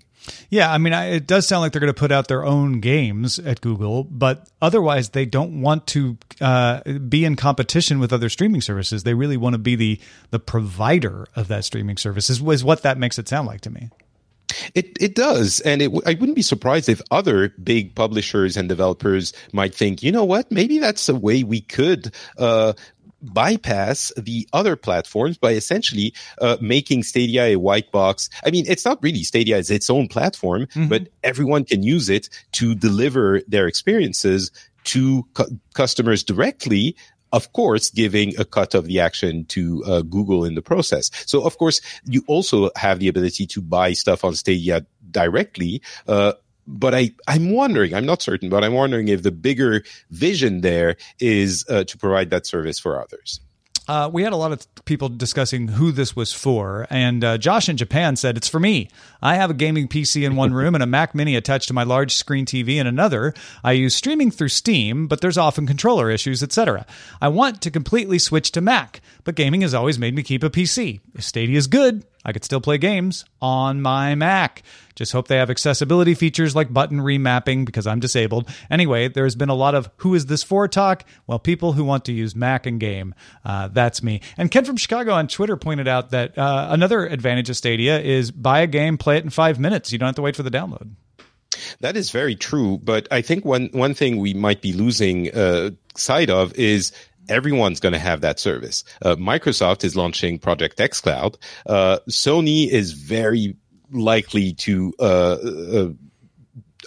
Yeah, 0.50 0.72
I 0.72 0.78
mean, 0.78 0.92
it 0.92 1.26
does 1.26 1.46
sound 1.46 1.62
like 1.62 1.72
they're 1.72 1.80
going 1.80 1.92
to 1.92 1.98
put 1.98 2.12
out 2.12 2.28
their 2.28 2.44
own 2.44 2.80
games 2.80 3.38
at 3.38 3.60
Google, 3.60 4.04
but 4.04 4.48
otherwise, 4.60 5.10
they 5.10 5.24
don't 5.24 5.60
want 5.60 5.86
to 5.88 6.18
uh, 6.40 6.82
be 7.08 7.24
in 7.24 7.36
competition 7.36 7.98
with 7.98 8.12
other 8.12 8.28
streaming 8.28 8.60
services. 8.60 9.04
They 9.04 9.14
really 9.14 9.36
want 9.36 9.54
to 9.54 9.58
be 9.58 9.76
the 9.76 10.00
the 10.30 10.38
provider 10.38 11.28
of 11.36 11.48
that 11.48 11.64
streaming 11.64 11.96
service. 11.96 12.30
Is, 12.30 12.42
is 12.42 12.64
what 12.64 12.82
that 12.82 12.98
makes 12.98 13.18
it 13.18 13.28
sound 13.28 13.46
like 13.46 13.60
to 13.62 13.70
me. 13.70 13.90
It 14.74 14.96
it 15.00 15.14
does, 15.14 15.60
and 15.60 15.82
it, 15.82 15.90
I 16.06 16.14
wouldn't 16.14 16.34
be 16.34 16.42
surprised 16.42 16.88
if 16.88 17.02
other 17.10 17.50
big 17.62 17.94
publishers 17.94 18.56
and 18.56 18.68
developers 18.68 19.32
might 19.52 19.74
think, 19.74 20.02
you 20.02 20.10
know 20.10 20.24
what, 20.24 20.50
maybe 20.50 20.78
that's 20.78 21.08
a 21.08 21.14
way 21.14 21.42
we 21.42 21.60
could 21.60 22.14
uh, 22.38 22.72
bypass 23.22 24.12
the 24.16 24.48
other 24.52 24.76
platforms 24.76 25.38
by 25.38 25.52
essentially 25.52 26.14
uh, 26.40 26.56
making 26.60 27.02
Stadia 27.02 27.44
a 27.46 27.56
white 27.56 27.90
box. 27.90 28.28
I 28.44 28.50
mean, 28.50 28.64
it's 28.68 28.84
not 28.84 29.02
really 29.02 29.22
Stadia 29.22 29.56
is 29.58 29.70
its 29.70 29.90
own 29.90 30.08
platform, 30.08 30.66
mm-hmm. 30.66 30.88
but 30.88 31.08
everyone 31.24 31.64
can 31.64 31.82
use 31.82 32.08
it 32.08 32.28
to 32.52 32.74
deliver 32.74 33.42
their 33.48 33.66
experiences 33.66 34.50
to 34.84 35.26
cu- 35.34 35.58
customers 35.74 36.22
directly 36.22 36.96
of 37.32 37.52
course, 37.52 37.90
giving 37.90 38.32
a 38.40 38.44
cut 38.44 38.74
of 38.74 38.86
the 38.86 39.00
action 39.00 39.44
to 39.46 39.84
uh, 39.84 40.02
Google 40.02 40.46
in 40.46 40.54
the 40.54 40.62
process. 40.62 41.10
So, 41.26 41.44
of 41.44 41.58
course, 41.58 41.80
you 42.06 42.24
also 42.26 42.70
have 42.76 43.00
the 43.00 43.08
ability 43.08 43.46
to 43.48 43.60
buy 43.60 43.92
stuff 43.92 44.24
on 44.24 44.34
Stadia 44.34 44.86
directly. 45.10 45.82
Uh, 46.06 46.32
but 46.68 46.94
I, 46.94 47.12
I'm 47.26 47.50
wondering, 47.50 47.94
I'm 47.94 48.06
not 48.06 48.22
certain, 48.22 48.50
but 48.50 48.62
I'm 48.62 48.74
wondering 48.74 49.08
if 49.08 49.22
the 49.22 49.32
bigger 49.32 49.82
vision 50.10 50.60
there 50.60 50.96
is 51.18 51.64
uh, 51.68 51.84
to 51.84 51.98
provide 51.98 52.30
that 52.30 52.46
service 52.46 52.78
for 52.78 53.00
others. 53.00 53.40
Uh, 53.88 54.10
we 54.12 54.22
had 54.22 54.34
a 54.34 54.36
lot 54.36 54.52
of 54.52 54.66
people 54.84 55.08
discussing 55.08 55.66
who 55.66 55.90
this 55.90 56.14
was 56.14 56.30
for, 56.30 56.86
and 56.90 57.24
uh, 57.24 57.38
Josh 57.38 57.70
in 57.70 57.78
Japan 57.78 58.16
said 58.16 58.36
it's 58.36 58.46
for 58.46 58.60
me. 58.60 58.90
I 59.22 59.36
have 59.36 59.48
a 59.48 59.54
gaming 59.54 59.88
PC 59.88 60.26
in 60.26 60.36
one 60.36 60.52
room 60.52 60.74
and 60.74 60.84
a 60.84 60.86
Mac 60.86 61.14
Mini 61.14 61.34
attached 61.36 61.68
to 61.68 61.74
my 61.74 61.84
large 61.84 62.12
screen 62.14 62.44
TV 62.44 62.76
in 62.76 62.86
another. 62.86 63.32
I 63.64 63.72
use 63.72 63.94
streaming 63.94 64.30
through 64.30 64.50
Steam, 64.50 65.06
but 65.06 65.22
there's 65.22 65.38
often 65.38 65.66
controller 65.66 66.10
issues, 66.10 66.42
etc. 66.42 66.84
I 67.22 67.28
want 67.28 67.62
to 67.62 67.70
completely 67.70 68.18
switch 68.18 68.52
to 68.52 68.60
Mac, 68.60 69.00
but 69.24 69.36
gaming 69.36 69.62
has 69.62 69.72
always 69.72 69.98
made 69.98 70.14
me 70.14 70.22
keep 70.22 70.42
a 70.42 70.50
PC. 70.50 71.00
If 71.14 71.24
Stadia 71.24 71.56
is 71.56 71.66
good, 71.66 72.04
I 72.24 72.32
could 72.32 72.44
still 72.44 72.60
play 72.60 72.78
games 72.78 73.24
on 73.40 73.80
my 73.80 74.14
Mac. 74.14 74.62
Just 74.94 75.12
hope 75.12 75.28
they 75.28 75.36
have 75.36 75.50
accessibility 75.50 76.14
features 76.14 76.56
like 76.56 76.72
button 76.72 76.98
remapping 76.98 77.64
because 77.64 77.86
I'm 77.86 78.00
disabled. 78.00 78.48
Anyway, 78.70 79.08
there's 79.08 79.36
been 79.36 79.48
a 79.48 79.54
lot 79.54 79.74
of 79.74 79.88
who 79.98 80.14
is 80.14 80.26
this 80.26 80.42
for 80.42 80.66
talk. 80.66 81.04
Well, 81.26 81.38
people 81.38 81.72
who 81.72 81.84
want 81.84 82.04
to 82.06 82.12
use 82.12 82.34
Mac 82.34 82.66
and 82.66 82.80
game. 82.80 83.14
Uh, 83.44 83.68
that's 83.68 84.02
me. 84.02 84.20
And 84.36 84.50
Ken 84.50 84.64
from 84.64 84.76
Chicago 84.76 85.12
on 85.12 85.28
Twitter 85.28 85.56
pointed 85.56 85.86
out 85.86 86.10
that 86.10 86.36
uh, 86.36 86.68
another 86.70 87.06
advantage 87.06 87.48
of 87.48 87.56
Stadia 87.56 88.00
is 88.00 88.30
buy 88.30 88.60
a 88.60 88.66
game, 88.66 88.98
play 88.98 89.18
it 89.18 89.24
in 89.24 89.30
five 89.30 89.58
minutes. 89.58 89.92
You 89.92 89.98
don't 89.98 90.08
have 90.08 90.16
to 90.16 90.22
wait 90.22 90.36
for 90.36 90.42
the 90.42 90.50
download. 90.50 90.90
That 91.80 91.96
is 91.96 92.10
very 92.10 92.36
true, 92.36 92.78
but 92.78 93.08
I 93.10 93.22
think 93.22 93.44
one 93.44 93.70
one 93.72 93.94
thing 93.94 94.18
we 94.18 94.34
might 94.34 94.60
be 94.60 94.72
losing 94.72 95.34
uh, 95.34 95.70
sight 95.96 96.30
of 96.30 96.54
is 96.54 96.92
everyone's 97.28 97.80
going 97.80 97.92
to 97.92 97.98
have 97.98 98.20
that 98.22 98.38
service. 98.38 98.84
Uh, 99.02 99.16
Microsoft 99.16 99.84
is 99.84 99.96
launching 99.96 100.38
Project 100.38 100.78
xCloud. 100.78 101.36
Uh, 101.66 101.98
Sony 102.08 102.68
is 102.68 102.92
very 102.92 103.56
likely 103.90 104.52
to 104.52 104.92
uh, 105.00 105.36
uh 105.42 105.88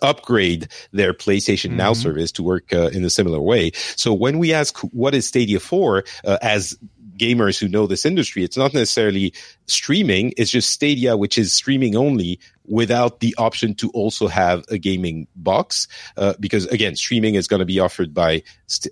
upgrade 0.02 0.68
their 0.92 1.14
PlayStation 1.14 1.70
mm-hmm. 1.70 1.78
Now 1.78 1.94
service 1.94 2.32
to 2.34 2.44
work 2.44 2.74
uh, 2.74 2.88
in 2.88 3.04
a 3.04 3.10
similar 3.10 3.40
way. 3.40 3.72
So 3.96 4.14
when 4.14 4.40
we 4.40 4.54
ask 4.54 4.78
what 4.80 5.14
is 5.14 5.28
Stadia 5.28 5.60
for, 5.60 6.04
uh, 6.26 6.38
as 6.42 6.78
gamers 7.22 7.60
who 7.60 7.68
know 7.68 7.86
this 7.86 8.06
industry, 8.06 8.44
it's 8.44 8.58
not 8.58 8.74
necessarily 8.74 9.34
streaming. 9.68 10.34
It's 10.38 10.52
just 10.52 10.72
Stadia, 10.72 11.16
which 11.16 11.38
is 11.38 11.54
streaming 11.54 11.96
only 11.96 12.40
without 12.66 13.20
the 13.20 13.36
option 13.38 13.76
to 13.76 13.90
also 13.92 14.28
have 14.28 14.64
a 14.70 14.78
gaming 14.78 15.28
box. 15.36 15.88
Uh, 16.18 16.34
because 16.40 16.66
again, 16.68 16.96
streaming 16.96 17.36
is 17.36 17.48
going 17.48 17.60
to 17.60 17.66
be 17.66 17.80
offered 17.80 18.14
by 18.14 18.44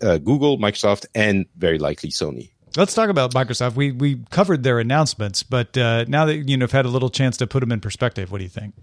uh, 0.01 0.17
Google, 0.19 0.57
Microsoft, 0.57 1.05
and 1.15 1.45
very 1.57 1.79
likely 1.79 2.09
Sony. 2.09 2.51
Let's 2.77 2.93
talk 2.93 3.09
about 3.09 3.33
Microsoft. 3.33 3.75
We 3.75 3.91
we 3.91 4.21
covered 4.29 4.61
their 4.61 4.79
announcements, 4.79 5.41
but 5.41 5.75
uh, 5.75 6.05
now 6.07 6.25
that 6.25 6.47
you 6.47 6.55
know 6.55 6.63
have 6.63 6.71
had 6.71 6.85
a 6.85 6.89
little 6.89 7.09
chance 7.09 7.37
to 7.37 7.47
put 7.47 7.61
them 7.61 7.71
in 7.71 7.79
perspective, 7.79 8.31
what 8.31 8.37
do 8.37 8.43
you 8.43 8.49
think? 8.49 8.75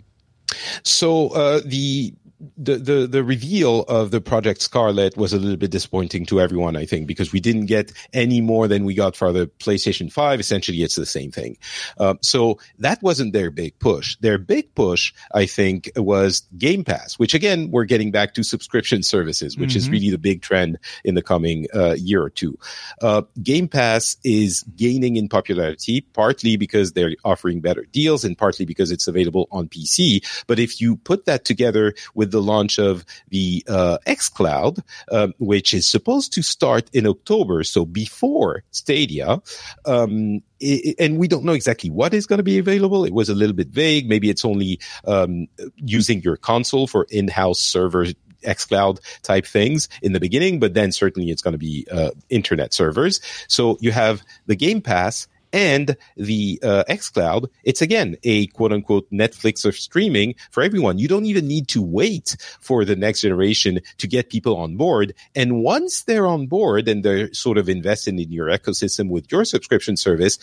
So 0.82 1.28
uh, 1.28 1.60
the 1.64 2.12
the, 2.56 2.76
the 2.76 3.06
the 3.06 3.24
reveal 3.24 3.82
of 3.82 4.10
the 4.10 4.20
Project 4.20 4.60
Scarlett 4.60 5.16
was 5.16 5.32
a 5.32 5.38
little 5.38 5.56
bit 5.56 5.70
disappointing 5.70 6.26
to 6.26 6.40
everyone, 6.40 6.76
I 6.76 6.84
think, 6.84 7.06
because 7.06 7.32
we 7.32 7.40
didn't 7.40 7.66
get 7.66 7.92
any 8.12 8.40
more 8.40 8.68
than 8.68 8.84
we 8.84 8.94
got 8.94 9.16
for 9.16 9.32
the 9.32 9.46
PlayStation 9.58 10.12
Five. 10.12 10.40
Essentially, 10.40 10.82
it's 10.82 10.96
the 10.96 11.06
same 11.06 11.30
thing. 11.30 11.56
Uh, 11.98 12.14
so 12.20 12.58
that 12.78 13.02
wasn't 13.02 13.32
their 13.32 13.50
big 13.50 13.78
push. 13.78 14.16
Their 14.20 14.38
big 14.38 14.74
push, 14.74 15.14
I 15.32 15.46
think, 15.46 15.90
was 15.96 16.42
Game 16.58 16.84
Pass, 16.84 17.18
which 17.18 17.34
again 17.34 17.70
we're 17.70 17.84
getting 17.84 18.10
back 18.10 18.34
to 18.34 18.42
subscription 18.42 19.02
services, 19.02 19.56
which 19.56 19.70
mm-hmm. 19.70 19.78
is 19.78 19.90
really 19.90 20.10
the 20.10 20.18
big 20.18 20.42
trend 20.42 20.78
in 21.04 21.14
the 21.14 21.22
coming 21.22 21.66
uh, 21.74 21.94
year 21.94 22.22
or 22.22 22.30
two. 22.30 22.58
Uh, 23.00 23.22
Game 23.42 23.68
Pass 23.68 24.16
is 24.24 24.62
gaining 24.76 25.16
in 25.16 25.28
popularity, 25.28 26.02
partly 26.12 26.56
because 26.56 26.92
they're 26.92 27.14
offering 27.24 27.60
better 27.60 27.86
deals, 27.92 28.24
and 28.24 28.36
partly 28.36 28.66
because 28.66 28.90
it's 28.90 29.08
available 29.08 29.48
on 29.50 29.68
PC. 29.68 30.22
But 30.46 30.58
if 30.58 30.80
you 30.80 30.96
put 30.96 31.24
that 31.24 31.44
together 31.44 31.94
with 32.14 32.25
with 32.26 32.32
the 32.32 32.42
launch 32.42 32.78
of 32.78 33.04
the 33.28 33.64
uh, 33.68 33.98
xCloud, 34.06 34.82
um, 35.12 35.32
which 35.38 35.72
is 35.72 35.88
supposed 35.88 36.32
to 36.32 36.42
start 36.42 36.90
in 36.92 37.06
October, 37.06 37.62
so 37.62 37.84
before 37.84 38.64
Stadia. 38.72 39.40
Um, 39.84 40.42
it, 40.58 40.96
and 40.98 41.18
we 41.18 41.28
don't 41.28 41.44
know 41.44 41.52
exactly 41.52 41.90
what 41.90 42.14
is 42.14 42.26
going 42.26 42.38
to 42.38 42.42
be 42.42 42.58
available. 42.58 43.04
It 43.04 43.12
was 43.12 43.28
a 43.28 43.34
little 43.34 43.54
bit 43.54 43.68
vague. 43.68 44.08
Maybe 44.08 44.28
it's 44.28 44.44
only 44.44 44.80
um, 45.06 45.46
using 45.76 46.20
your 46.22 46.36
console 46.36 46.86
for 46.86 47.06
in-house 47.10 47.60
server 47.60 48.06
xCloud 48.42 48.98
type 49.22 49.46
things 49.46 49.88
in 50.02 50.12
the 50.12 50.20
beginning, 50.20 50.58
but 50.58 50.74
then 50.74 50.92
certainly 50.92 51.30
it's 51.30 51.42
going 51.42 51.52
to 51.52 51.58
be 51.58 51.86
uh, 51.92 52.10
internet 52.28 52.74
servers. 52.74 53.20
So 53.48 53.76
you 53.80 53.92
have 53.92 54.22
the 54.46 54.56
Game 54.56 54.80
Pass 54.80 55.28
and 55.56 55.96
the 56.18 56.60
uh, 56.62 56.84
xCloud, 56.86 57.48
it's 57.64 57.80
again 57.80 58.16
a 58.24 58.46
quote 58.48 58.72
unquote 58.72 59.10
Netflix 59.10 59.64
of 59.64 59.74
streaming 59.74 60.34
for 60.50 60.62
everyone. 60.62 60.98
You 60.98 61.08
don't 61.08 61.24
even 61.24 61.48
need 61.48 61.66
to 61.68 61.80
wait 61.80 62.36
for 62.60 62.84
the 62.84 62.94
next 62.94 63.22
generation 63.22 63.80
to 63.96 64.06
get 64.06 64.28
people 64.28 64.58
on 64.58 64.76
board. 64.76 65.14
And 65.34 65.62
once 65.62 66.02
they're 66.02 66.26
on 66.26 66.46
board 66.46 66.88
and 66.88 67.02
they're 67.02 67.32
sort 67.32 67.56
of 67.56 67.70
invested 67.70 68.20
in 68.20 68.30
your 68.30 68.48
ecosystem 68.48 69.08
with 69.08 69.32
your 69.32 69.46
subscription 69.46 69.96
service, 69.96 70.38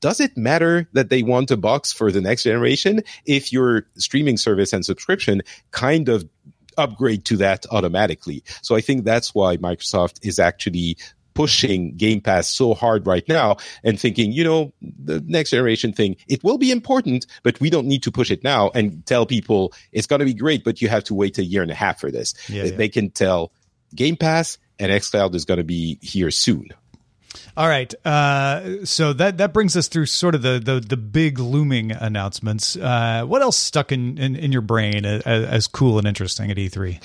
does 0.00 0.18
it 0.18 0.36
matter 0.36 0.88
that 0.94 1.10
they 1.10 1.22
want 1.22 1.52
a 1.52 1.56
box 1.56 1.92
for 1.92 2.10
the 2.10 2.20
next 2.20 2.42
generation 2.42 3.04
if 3.24 3.52
your 3.52 3.86
streaming 3.96 4.36
service 4.36 4.72
and 4.72 4.84
subscription 4.84 5.42
kind 5.70 6.08
of 6.08 6.28
upgrade 6.76 7.24
to 7.26 7.36
that 7.36 7.66
automatically? 7.70 8.42
So 8.62 8.74
I 8.74 8.80
think 8.80 9.04
that's 9.04 9.32
why 9.32 9.58
Microsoft 9.58 10.26
is 10.26 10.40
actually 10.40 10.98
pushing 11.36 11.94
Game 11.96 12.20
Pass 12.20 12.48
so 12.48 12.74
hard 12.74 13.06
right 13.06 13.26
now 13.28 13.56
and 13.84 14.00
thinking, 14.00 14.32
you 14.32 14.42
know, 14.42 14.72
the 14.80 15.22
next 15.26 15.50
generation 15.50 15.92
thing, 15.92 16.16
it 16.28 16.42
will 16.42 16.58
be 16.58 16.70
important, 16.70 17.26
but 17.42 17.60
we 17.60 17.70
don't 17.70 17.86
need 17.86 18.02
to 18.02 18.10
push 18.10 18.30
it 18.30 18.42
now 18.42 18.70
and 18.74 19.04
tell 19.06 19.26
people 19.26 19.72
it's 19.92 20.06
going 20.06 20.20
to 20.20 20.24
be 20.24 20.34
great, 20.34 20.64
but 20.64 20.80
you 20.80 20.88
have 20.88 21.04
to 21.04 21.14
wait 21.14 21.38
a 21.38 21.44
year 21.44 21.62
and 21.62 21.70
a 21.70 21.74
half 21.74 22.00
for 22.00 22.10
this. 22.10 22.34
Yeah, 22.48 22.64
yeah. 22.64 22.76
They 22.76 22.88
can 22.88 23.10
tell 23.10 23.52
Game 23.94 24.16
Pass 24.16 24.58
and 24.78 24.90
xCloud 24.90 25.34
is 25.34 25.44
going 25.44 25.58
to 25.58 25.64
be 25.64 25.98
here 26.02 26.30
soon. 26.30 26.68
All 27.56 27.68
right. 27.68 27.94
Uh, 28.04 28.84
so 28.84 29.12
that 29.14 29.38
that 29.38 29.52
brings 29.52 29.76
us 29.76 29.88
through 29.88 30.06
sort 30.06 30.34
of 30.34 30.42
the 30.42 30.60
the, 30.62 30.80
the 30.80 30.96
big 30.96 31.38
looming 31.38 31.92
announcements. 31.92 32.76
Uh, 32.76 33.24
what 33.26 33.42
else 33.42 33.56
stuck 33.56 33.92
in, 33.92 34.18
in, 34.18 34.36
in 34.36 34.52
your 34.52 34.62
brain 34.62 35.04
as, 35.04 35.22
as, 35.22 35.66
cool 35.66 35.98
and 35.98 36.06
interesting 36.06 36.50
at 36.50 36.56
E3? 36.56 37.02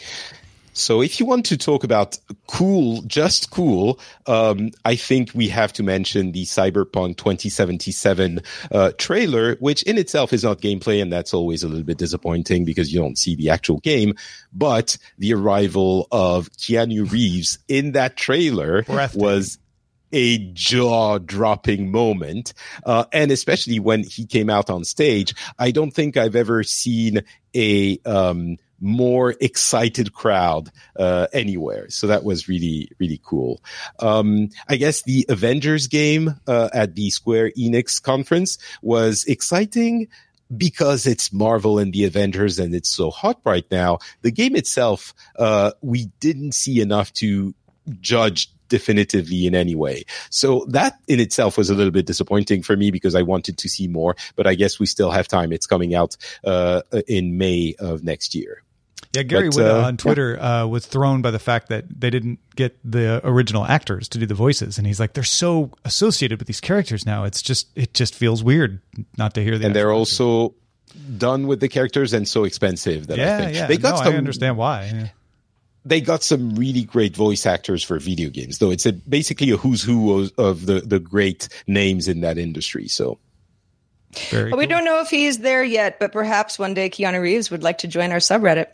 So 0.73 1.01
if 1.01 1.19
you 1.19 1.25
want 1.25 1.45
to 1.47 1.57
talk 1.57 1.83
about 1.83 2.17
cool, 2.47 3.01
just 3.03 3.51
cool, 3.51 3.99
um, 4.27 4.71
I 4.85 4.95
think 4.95 5.31
we 5.33 5.49
have 5.49 5.73
to 5.73 5.83
mention 5.83 6.31
the 6.31 6.45
Cyberpunk 6.45 7.17
2077 7.17 8.41
uh, 8.71 8.91
trailer, 8.97 9.55
which 9.55 9.83
in 9.83 9.97
itself 9.97 10.33
is 10.33 10.43
not 10.43 10.61
gameplay, 10.61 11.01
and 11.01 11.11
that's 11.11 11.33
always 11.33 11.63
a 11.63 11.67
little 11.67 11.83
bit 11.83 11.97
disappointing 11.97 12.65
because 12.65 12.93
you 12.93 12.99
don't 12.99 13.17
see 13.17 13.35
the 13.35 13.49
actual 13.49 13.79
game. 13.79 14.13
But 14.53 14.97
the 15.17 15.33
arrival 15.33 16.07
of 16.11 16.49
Keanu 16.51 17.11
Reeves 17.11 17.59
in 17.67 17.93
that 17.93 18.15
trailer 18.15 18.83
was 19.15 19.57
a 20.13 20.37
jaw 20.53 21.17
dropping 21.19 21.91
moment. 21.91 22.53
Uh, 22.85 23.05
and 23.11 23.31
especially 23.31 23.79
when 23.79 24.03
he 24.03 24.25
came 24.25 24.49
out 24.49 24.69
on 24.69 24.83
stage, 24.83 25.33
I 25.57 25.71
don't 25.71 25.91
think 25.91 26.17
I've 26.17 26.35
ever 26.35 26.63
seen 26.63 27.23
a, 27.55 27.99
um, 28.05 28.57
more 28.81 29.35
excited 29.39 30.13
crowd 30.13 30.71
uh, 30.97 31.27
anywhere. 31.31 31.89
So 31.89 32.07
that 32.07 32.23
was 32.23 32.47
really 32.47 32.91
really 32.99 33.21
cool. 33.23 33.61
Um, 33.99 34.49
I 34.67 34.75
guess 34.75 35.03
the 35.03 35.25
Avengers 35.29 35.87
game 35.87 36.35
uh, 36.47 36.69
at 36.73 36.95
the 36.95 37.09
Square 37.09 37.51
Enix 37.51 38.01
conference 38.01 38.57
was 38.81 39.23
exciting 39.25 40.07
because 40.55 41.07
it's 41.07 41.31
Marvel 41.31 41.79
and 41.79 41.93
the 41.93 42.05
Avengers 42.05 42.59
and 42.59 42.75
it's 42.75 42.89
so 42.89 43.09
hot 43.09 43.39
right 43.45 43.65
now. 43.71 43.99
The 44.21 44.31
game 44.31 44.55
itself, 44.55 45.13
uh, 45.37 45.71
we 45.81 46.07
didn't 46.19 46.53
see 46.53 46.81
enough 46.81 47.13
to 47.13 47.55
judge 47.99 48.51
definitively 48.67 49.45
in 49.45 49.53
any 49.53 49.75
way. 49.75 50.05
So 50.29 50.65
that 50.69 50.97
in 51.07 51.19
itself 51.19 51.57
was 51.57 51.69
a 51.69 51.75
little 51.75 51.91
bit 51.91 52.05
disappointing 52.05 52.63
for 52.63 52.75
me 52.75 52.89
because 52.89 53.15
I 53.15 53.21
wanted 53.21 53.57
to 53.59 53.69
see 53.69 53.87
more, 53.87 54.15
but 54.35 54.47
I 54.47 54.55
guess 54.55 54.79
we 54.79 54.85
still 54.85 55.11
have 55.11 55.27
time. 55.27 55.51
It's 55.51 55.67
coming 55.67 55.93
out 55.93 56.15
uh, 56.43 56.81
in 57.07 57.37
May 57.37 57.75
of 57.79 58.03
next 58.03 58.33
year. 58.33 58.63
Yeah, 59.13 59.23
Gary 59.23 59.49
but, 59.49 59.65
uh, 59.65 59.81
on 59.81 59.97
Twitter 59.97 60.35
yeah. 60.35 60.63
uh, 60.63 60.67
was 60.67 60.85
thrown 60.85 61.21
by 61.21 61.31
the 61.31 61.39
fact 61.39 61.67
that 61.67 61.83
they 61.89 62.09
didn't 62.09 62.39
get 62.55 62.77
the 62.89 63.19
original 63.27 63.65
actors 63.65 64.07
to 64.09 64.17
do 64.17 64.25
the 64.25 64.33
voices, 64.33 64.77
and 64.77 64.87
he's 64.87 65.01
like, 65.01 65.13
they're 65.13 65.23
so 65.23 65.71
associated 65.83 66.39
with 66.39 66.47
these 66.47 66.61
characters 66.61 67.05
now. 67.05 67.25
It's 67.25 67.41
just 67.41 67.67
it 67.75 67.93
just 67.93 68.15
feels 68.15 68.41
weird 68.41 68.81
not 69.17 69.33
to 69.33 69.43
hear 69.43 69.57
the. 69.57 69.65
And 69.65 69.75
they're 69.75 69.91
also 69.91 70.55
done 71.17 71.47
with 71.47 71.59
the 71.59 71.67
characters 71.67 72.13
and 72.13 72.25
so 72.25 72.45
expensive 72.45 73.07
that 73.07 73.17
yeah, 73.17 73.35
I 73.35 73.39
think 73.39 73.55
yeah. 73.55 73.67
they 73.67 73.77
got. 73.77 73.97
No, 73.97 74.03
some, 74.03 74.13
I 74.13 74.17
understand 74.17 74.57
why. 74.57 74.91
Yeah. 74.93 75.07
They 75.83 75.99
got 75.99 76.23
some 76.23 76.55
really 76.55 76.83
great 76.83 77.15
voice 77.15 77.45
actors 77.45 77.83
for 77.83 77.97
video 77.99 78.29
games, 78.29 78.59
though. 78.59 78.69
It's 78.71 78.85
a, 78.85 78.93
basically 78.93 79.49
a 79.49 79.57
who's 79.57 79.81
who 79.81 80.21
of, 80.21 80.31
of 80.37 80.65
the 80.65 80.79
the 80.79 80.99
great 80.99 81.49
names 81.67 82.07
in 82.07 82.21
that 82.21 82.37
industry. 82.37 82.87
So. 82.87 83.19
Well, 84.31 84.49
cool. 84.49 84.57
We 84.57 84.67
don't 84.67 84.83
know 84.83 84.99
if 84.99 85.09
he's 85.09 85.39
there 85.39 85.63
yet, 85.63 85.97
but 85.97 86.11
perhaps 86.11 86.59
one 86.59 86.73
day 86.73 86.89
Keanu 86.89 87.21
Reeves 87.21 87.49
would 87.49 87.63
like 87.63 87.79
to 87.79 87.87
join 87.87 88.11
our 88.11 88.17
subreddit. 88.17 88.67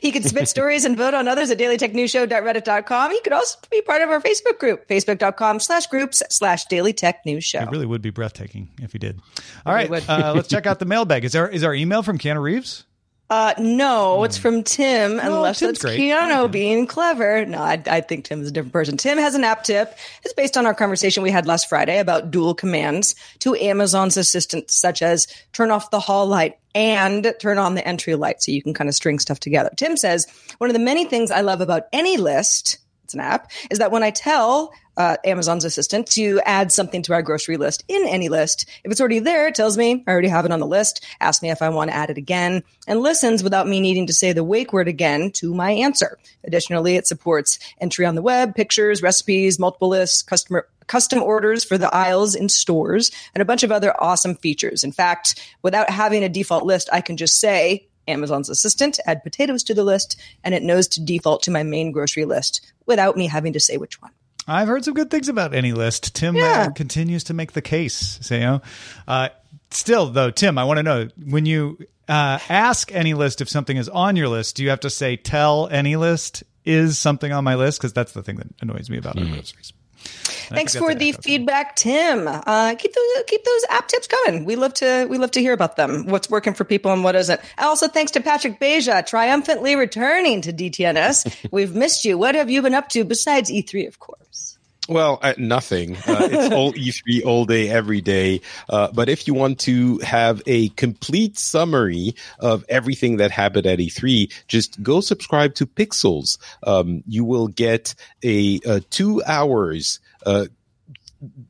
He 0.00 0.12
can 0.12 0.22
submit 0.22 0.48
stories 0.56 0.84
and 0.84 0.96
vote 0.96 1.14
on 1.14 1.28
others 1.28 1.50
at 1.50 1.58
dailytechnewsshow.reddit.com. 1.58 3.10
He 3.10 3.20
could 3.20 3.32
also 3.32 3.58
be 3.70 3.82
part 3.82 4.02
of 4.02 4.10
our 4.10 4.20
Facebook 4.20 4.58
group, 4.58 4.88
facebook.com 4.88 5.60
slash 5.60 5.86
groups 5.86 6.22
slash 6.30 6.64
Daily 6.66 6.92
Tech 6.92 7.24
News 7.24 7.44
Show. 7.44 7.60
It 7.60 7.70
really 7.70 7.86
would 7.86 8.02
be 8.02 8.10
breathtaking 8.10 8.70
if 8.80 8.92
he 8.92 8.98
did. 8.98 9.20
All 9.66 9.74
right, 9.74 9.90
uh, 10.08 10.32
let's 10.34 10.48
check 10.48 10.66
out 10.66 10.78
the 10.80 10.84
mailbag. 10.84 11.24
Is 11.24 11.34
our, 11.34 11.48
is 11.48 11.64
our 11.64 11.74
email 11.74 12.02
from 12.02 12.18
Keanu 12.18 12.42
Reeves? 12.42 12.84
Uh, 13.30 13.54
no, 13.58 14.24
it's 14.24 14.36
from 14.36 14.64
Tim, 14.64 15.16
Well, 15.18 15.36
unless 15.36 15.60
Tim's 15.60 15.74
it's 15.74 15.82
great. 15.82 16.00
Keanu 16.00 16.50
being 16.50 16.88
clever. 16.88 17.46
No, 17.46 17.58
I, 17.58 17.80
I 17.86 18.00
think 18.00 18.24
Tim 18.24 18.42
is 18.42 18.48
a 18.48 18.50
different 18.50 18.72
person. 18.72 18.96
Tim 18.96 19.18
has 19.18 19.36
an 19.36 19.44
app 19.44 19.62
tip. 19.62 19.96
It's 20.24 20.34
based 20.34 20.56
on 20.56 20.66
our 20.66 20.74
conversation 20.74 21.22
we 21.22 21.30
had 21.30 21.46
last 21.46 21.68
Friday 21.68 22.00
about 22.00 22.32
dual 22.32 22.54
commands 22.56 23.14
to 23.38 23.54
Amazon's 23.54 24.16
assistants, 24.16 24.74
such 24.74 25.00
as 25.00 25.28
turn 25.52 25.70
off 25.70 25.92
the 25.92 26.00
hall 26.00 26.26
light 26.26 26.58
and 26.74 27.32
turn 27.40 27.58
on 27.58 27.76
the 27.76 27.86
entry 27.86 28.16
light 28.16 28.42
so 28.42 28.50
you 28.50 28.62
can 28.62 28.74
kind 28.74 28.88
of 28.88 28.96
string 28.96 29.20
stuff 29.20 29.38
together. 29.38 29.70
Tim 29.76 29.96
says, 29.96 30.26
one 30.58 30.68
of 30.68 30.74
the 30.74 30.80
many 30.80 31.04
things 31.04 31.30
I 31.30 31.42
love 31.42 31.60
about 31.60 31.90
AnyList, 31.92 32.78
it's 33.10 33.14
an 33.14 33.20
app, 33.20 33.50
is 33.70 33.78
that 33.78 33.90
when 33.90 34.04
I 34.04 34.10
tell 34.10 34.72
uh, 34.96 35.16
Amazon's 35.24 35.64
assistant 35.64 36.06
to 36.08 36.40
add 36.44 36.70
something 36.70 37.02
to 37.02 37.12
our 37.12 37.22
grocery 37.22 37.56
list 37.56 37.84
in 37.88 38.06
AnyList. 38.06 38.66
If 38.84 38.92
it's 38.92 39.00
already 39.00 39.18
there, 39.18 39.48
it 39.48 39.54
tells 39.54 39.78
me 39.78 40.04
I 40.06 40.10
already 40.10 40.28
have 40.28 40.44
it 40.44 40.52
on 40.52 40.60
the 40.60 40.66
list, 40.66 41.04
asks 41.20 41.42
me 41.42 41.50
if 41.50 41.62
I 41.62 41.70
want 41.70 41.90
to 41.90 41.96
add 41.96 42.10
it 42.10 42.18
again, 42.18 42.62
and 42.86 43.00
listens 43.00 43.42
without 43.42 43.66
me 43.66 43.80
needing 43.80 44.06
to 44.08 44.12
say 44.12 44.32
the 44.32 44.44
wake 44.44 44.72
word 44.72 44.88
again 44.88 45.30
to 45.36 45.54
my 45.54 45.70
answer. 45.70 46.18
Additionally, 46.44 46.96
it 46.96 47.06
supports 47.06 47.58
entry 47.80 48.04
on 48.04 48.14
the 48.14 48.22
web, 48.22 48.54
pictures, 48.54 49.02
recipes, 49.02 49.58
multiple 49.58 49.88
lists, 49.88 50.22
customer 50.22 50.68
custom 50.86 51.22
orders 51.22 51.62
for 51.64 51.78
the 51.78 51.94
aisles 51.94 52.34
in 52.34 52.48
stores, 52.48 53.12
and 53.32 53.40
a 53.40 53.44
bunch 53.44 53.62
of 53.62 53.70
other 53.70 53.94
awesome 54.02 54.34
features. 54.34 54.82
In 54.82 54.90
fact, 54.90 55.40
without 55.62 55.88
having 55.88 56.24
a 56.24 56.28
default 56.28 56.64
list, 56.64 56.88
I 56.92 57.00
can 57.00 57.16
just 57.16 57.38
say 57.38 57.86
Amazon's 58.08 58.48
assistant, 58.48 58.98
add 59.06 59.22
potatoes 59.22 59.62
to 59.64 59.74
the 59.74 59.84
list, 59.84 60.18
and 60.44 60.54
it 60.54 60.62
knows 60.62 60.88
to 60.88 61.00
default 61.04 61.42
to 61.44 61.50
my 61.50 61.62
main 61.62 61.92
grocery 61.92 62.24
list 62.24 62.60
without 62.86 63.16
me 63.16 63.26
having 63.26 63.52
to 63.52 63.60
say 63.60 63.76
which 63.76 64.00
one. 64.02 64.10
I've 64.48 64.68
heard 64.68 64.84
some 64.84 64.94
good 64.94 65.10
things 65.10 65.28
about 65.28 65.52
AnyList. 65.52 66.12
Tim 66.12 66.34
Yeah. 66.34 66.66
uh, 66.68 66.70
continues 66.70 67.24
to 67.24 67.34
make 67.34 67.52
the 67.52 67.62
case. 67.62 68.18
So, 68.22 68.34
you 68.34 68.40
know, 68.40 68.62
uh, 69.06 69.28
still 69.70 70.06
though, 70.10 70.30
Tim, 70.30 70.58
I 70.58 70.64
want 70.64 70.78
to 70.78 70.82
know 70.82 71.08
when 71.26 71.46
you 71.46 71.78
uh, 72.08 72.38
ask 72.48 72.90
AnyList 72.90 73.40
if 73.40 73.48
something 73.48 73.76
is 73.76 73.88
on 73.88 74.16
your 74.16 74.28
list, 74.28 74.56
do 74.56 74.64
you 74.64 74.70
have 74.70 74.80
to 74.80 74.90
say 74.90 75.16
tell 75.16 75.68
AnyList 75.68 76.42
is 76.64 76.98
something 76.98 77.30
on 77.32 77.44
my 77.44 77.54
list? 77.54 77.78
Because 77.78 77.92
that's 77.92 78.12
the 78.12 78.22
thing 78.22 78.36
that 78.36 78.48
annoys 78.60 78.90
me 78.90 78.98
about 78.98 79.18
our 79.18 79.24
groceries. 79.26 79.72
Thanks 80.00 80.74
for 80.74 80.94
the 80.94 81.12
feedback, 81.12 81.76
Tim. 81.76 82.26
Uh, 82.26 82.74
keep 82.76 82.92
those 82.92 83.24
keep 83.26 83.44
those 83.44 83.64
app 83.68 83.88
tips 83.88 84.06
coming. 84.06 84.44
We 84.44 84.56
love 84.56 84.74
to 84.74 85.06
we 85.08 85.18
love 85.18 85.30
to 85.32 85.40
hear 85.40 85.52
about 85.52 85.76
them. 85.76 86.06
What's 86.06 86.28
working 86.28 86.54
for 86.54 86.64
people 86.64 86.92
and 86.92 87.04
what 87.04 87.14
isn't. 87.14 87.40
Also, 87.58 87.86
thanks 87.86 88.12
to 88.12 88.20
Patrick 88.20 88.58
Beja, 88.58 89.06
triumphantly 89.06 89.76
returning 89.76 90.40
to 90.42 90.52
DTNS. 90.52 91.48
We've 91.52 91.74
missed 91.74 92.04
you. 92.04 92.18
What 92.18 92.34
have 92.34 92.50
you 92.50 92.62
been 92.62 92.74
up 92.74 92.88
to 92.90 93.04
besides 93.04 93.50
E3, 93.50 93.86
of 93.86 94.00
course? 94.00 94.49
Well, 94.90 95.20
uh, 95.22 95.34
nothing. 95.38 95.94
Uh, 95.98 96.28
it's 96.32 96.52
all 96.52 96.72
E3 96.72 97.24
all 97.24 97.44
day, 97.44 97.68
every 97.68 98.00
day. 98.00 98.40
Uh, 98.68 98.88
but 98.92 99.08
if 99.08 99.28
you 99.28 99.34
want 99.34 99.60
to 99.60 99.98
have 99.98 100.42
a 100.46 100.70
complete 100.70 101.38
summary 101.38 102.16
of 102.40 102.64
everything 102.68 103.18
that 103.18 103.30
happened 103.30 103.66
at 103.66 103.78
E3, 103.78 104.32
just 104.48 104.82
go 104.82 105.00
subscribe 105.00 105.54
to 105.54 105.66
Pixels. 105.66 106.38
Um, 106.64 107.04
you 107.06 107.24
will 107.24 107.46
get 107.46 107.94
a, 108.24 108.58
uh 108.66 108.80
two 108.90 109.22
hours. 109.24 110.00
Uh, 110.26 110.46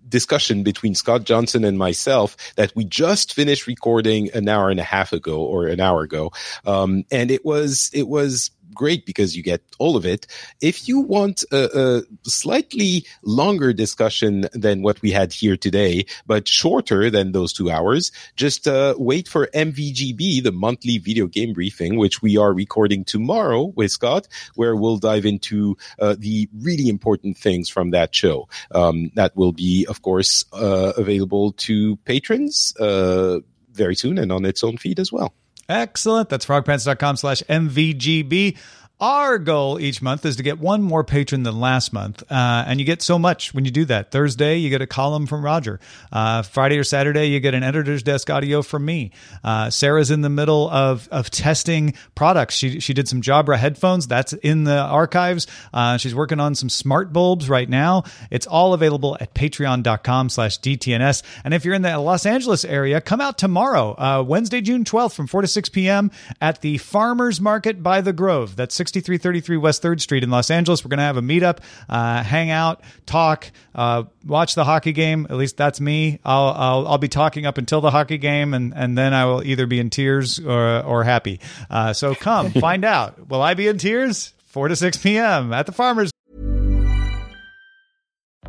discussion 0.09 0.64
between 0.64 0.96
Scott 0.96 1.22
Johnson 1.22 1.64
and 1.64 1.79
myself 1.79 2.37
that 2.57 2.74
we 2.74 2.85
just 2.85 3.33
finished 3.33 3.68
recording 3.68 4.29
an 4.33 4.48
hour 4.48 4.68
and 4.68 4.81
a 4.81 4.85
half 4.85 5.12
ago 5.12 5.42
or 5.42 5.68
an 5.68 5.79
hour 5.79 6.03
ago. 6.03 6.33
Um, 6.66 7.05
and 7.12 7.31
it 7.31 7.44
was, 7.44 7.88
it 7.94 8.09
was 8.09 8.50
great 8.74 9.06
because 9.06 9.37
you 9.37 9.42
get 9.42 9.62
all 9.78 9.96
of 9.96 10.04
it. 10.06 10.26
If 10.61 10.88
you 10.88 11.00
want 11.00 11.44
a, 11.52 11.98
a 11.98 12.02
slightly 12.28 13.04
longer 13.22 13.72
discussion 13.72 14.46
than 14.52 14.83
what 14.83 15.00
we 15.02 15.11
had 15.11 15.33
here 15.33 15.56
today, 15.56 16.06
but 16.26 16.48
shorter 16.48 17.11
than 17.11 17.33
those 17.33 17.52
two 17.52 17.70
hours, 17.70 18.12
just 18.37 18.66
uh, 18.66 18.94
wait 18.98 19.28
for 19.28 19.48
MVGB, 19.48 20.42
the 20.42 20.52
monthly 20.52 20.98
video 20.98 21.26
game 21.26 21.52
briefing, 21.52 21.96
which 21.96 22.22
we 22.22 22.37
are 22.37 22.52
recording 22.52 23.04
tomorrow 23.04 23.72
with 23.76 23.90
Scott, 23.90 24.28
where 24.54 24.76
we'll 24.76 24.98
dive 24.98 25.26
into 25.26 25.76
uh, 25.98 26.16
the 26.18 26.48
really 26.59 26.88
important 26.88 27.37
things 27.37 27.68
from 27.68 27.90
that 27.90 28.14
show. 28.14 28.48
Um, 28.72 29.11
that 29.14 29.37
will 29.37 29.52
be, 29.52 29.87
of 29.88 30.02
course, 30.02 30.44
uh, 30.52 30.92
available 30.96 31.52
to 31.52 31.96
patrons 32.04 32.74
uh, 32.78 33.40
very 33.72 33.94
soon 33.94 34.18
and 34.18 34.33
on 34.33 34.44
its 34.44 34.62
own 34.64 34.76
feed 34.76 34.98
as 34.98 35.12
well. 35.12 35.35
Excellent. 35.70 36.28
That's 36.28 36.44
frogpants.com 36.44 37.16
slash 37.16 37.42
MVGB. 37.48 38.56
Our 39.00 39.38
goal 39.38 39.80
each 39.80 40.02
month 40.02 40.26
is 40.26 40.36
to 40.36 40.42
get 40.42 40.60
one 40.60 40.82
more 40.82 41.02
patron 41.02 41.42
than 41.42 41.58
last 41.58 41.90
month. 41.90 42.22
Uh, 42.30 42.64
and 42.66 42.78
you 42.78 42.84
get 42.84 43.00
so 43.00 43.18
much 43.18 43.54
when 43.54 43.64
you 43.64 43.70
do 43.70 43.86
that. 43.86 44.10
Thursday, 44.10 44.58
you 44.58 44.68
get 44.68 44.82
a 44.82 44.86
column 44.86 45.26
from 45.26 45.42
Roger. 45.42 45.80
Uh, 46.12 46.42
Friday 46.42 46.76
or 46.76 46.84
Saturday, 46.84 47.28
you 47.28 47.40
get 47.40 47.54
an 47.54 47.62
editor's 47.62 48.02
desk 48.02 48.28
audio 48.28 48.60
from 48.60 48.84
me. 48.84 49.12
Uh, 49.42 49.70
Sarah's 49.70 50.10
in 50.10 50.20
the 50.20 50.28
middle 50.28 50.68
of, 50.68 51.08
of 51.10 51.30
testing 51.30 51.94
products. 52.14 52.54
She, 52.54 52.78
she 52.80 52.92
did 52.92 53.08
some 53.08 53.22
Jabra 53.22 53.56
headphones. 53.56 54.06
That's 54.06 54.34
in 54.34 54.64
the 54.64 54.76
archives. 54.76 55.46
Uh, 55.72 55.96
she's 55.96 56.14
working 56.14 56.38
on 56.38 56.54
some 56.54 56.68
smart 56.68 57.10
bulbs 57.10 57.48
right 57.48 57.70
now. 57.70 58.04
It's 58.30 58.46
all 58.46 58.74
available 58.74 59.16
at 59.18 59.32
patreon.com 59.32 60.28
slash 60.28 60.60
DTNS. 60.60 61.22
And 61.42 61.54
if 61.54 61.64
you're 61.64 61.74
in 61.74 61.80
the 61.80 61.96
Los 61.98 62.26
Angeles 62.26 62.66
area, 62.66 63.00
come 63.00 63.22
out 63.22 63.38
tomorrow, 63.38 63.98
uh, 63.98 64.22
Wednesday, 64.22 64.60
June 64.60 64.84
12th 64.84 65.14
from 65.14 65.26
4 65.26 65.40
to 65.40 65.48
6 65.48 65.70
p.m. 65.70 66.10
at 66.38 66.60
the 66.60 66.76
Farmers 66.76 67.40
Market 67.40 67.82
by 67.82 68.02
the 68.02 68.12
Grove. 68.12 68.56
That's 68.56 68.74
6 68.74 68.89
6333 68.90 69.57
West 69.57 69.83
3rd 69.83 70.00
Street 70.00 70.22
in 70.22 70.31
Los 70.31 70.50
Angeles. 70.50 70.85
We're 70.85 70.90
going 70.90 70.98
to 70.98 71.05
have 71.05 71.16
a 71.16 71.22
meetup, 71.22 71.59
uh, 71.88 72.22
hang 72.22 72.50
out, 72.50 72.83
talk, 73.07 73.50
uh, 73.74 74.05
watch 74.26 74.55
the 74.55 74.64
hockey 74.64 74.92
game. 74.92 75.26
At 75.31 75.37
least 75.37 75.57
that's 75.57 75.81
me. 75.81 76.20
I'll, 76.24 76.48
I'll, 76.48 76.88
I'll, 76.88 76.98
be 76.98 77.09
talking 77.09 77.46
up 77.46 77.57
until 77.57 77.81
the 77.81 77.90
hockey 77.90 78.18
game, 78.18 78.53
and, 78.53 78.74
and 78.74 78.96
then 78.96 79.14
I 79.14 79.24
will 79.24 79.42
either 79.42 79.66
be 79.66 79.81
in 79.81 79.90
tears 79.90 80.38
or, 80.38 80.81
or 80.83 81.05
happy. 81.05 81.40
Uh, 81.70 81.92
so 81.92 82.14
come 82.14 82.50
find 82.61 82.85
out. 82.85 83.29
Will 83.29 83.42
I 83.42 83.55
be 83.55 83.68
in 83.68 83.79
tears? 83.79 84.35
4 84.46 84.68
to 84.68 84.76
6 84.76 84.96
p.m. 84.98 85.53
at 85.53 85.66
the 85.66 85.72
Farmers 85.72 86.11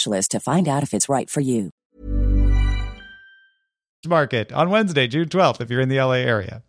specialist 0.00 0.30
to 0.32 0.40
find 0.40 0.68
out 0.68 0.82
if 0.82 0.94
it's 0.94 1.08
right 1.08 1.28
for 1.28 1.40
you. 1.40 1.70
Market 4.06 4.50
on 4.52 4.70
Wednesday, 4.70 5.06
June 5.06 5.28
12th, 5.28 5.60
if 5.60 5.70
you're 5.70 5.80
in 5.82 5.90
the 5.90 6.00
LA 6.00 6.12
area. 6.24 6.62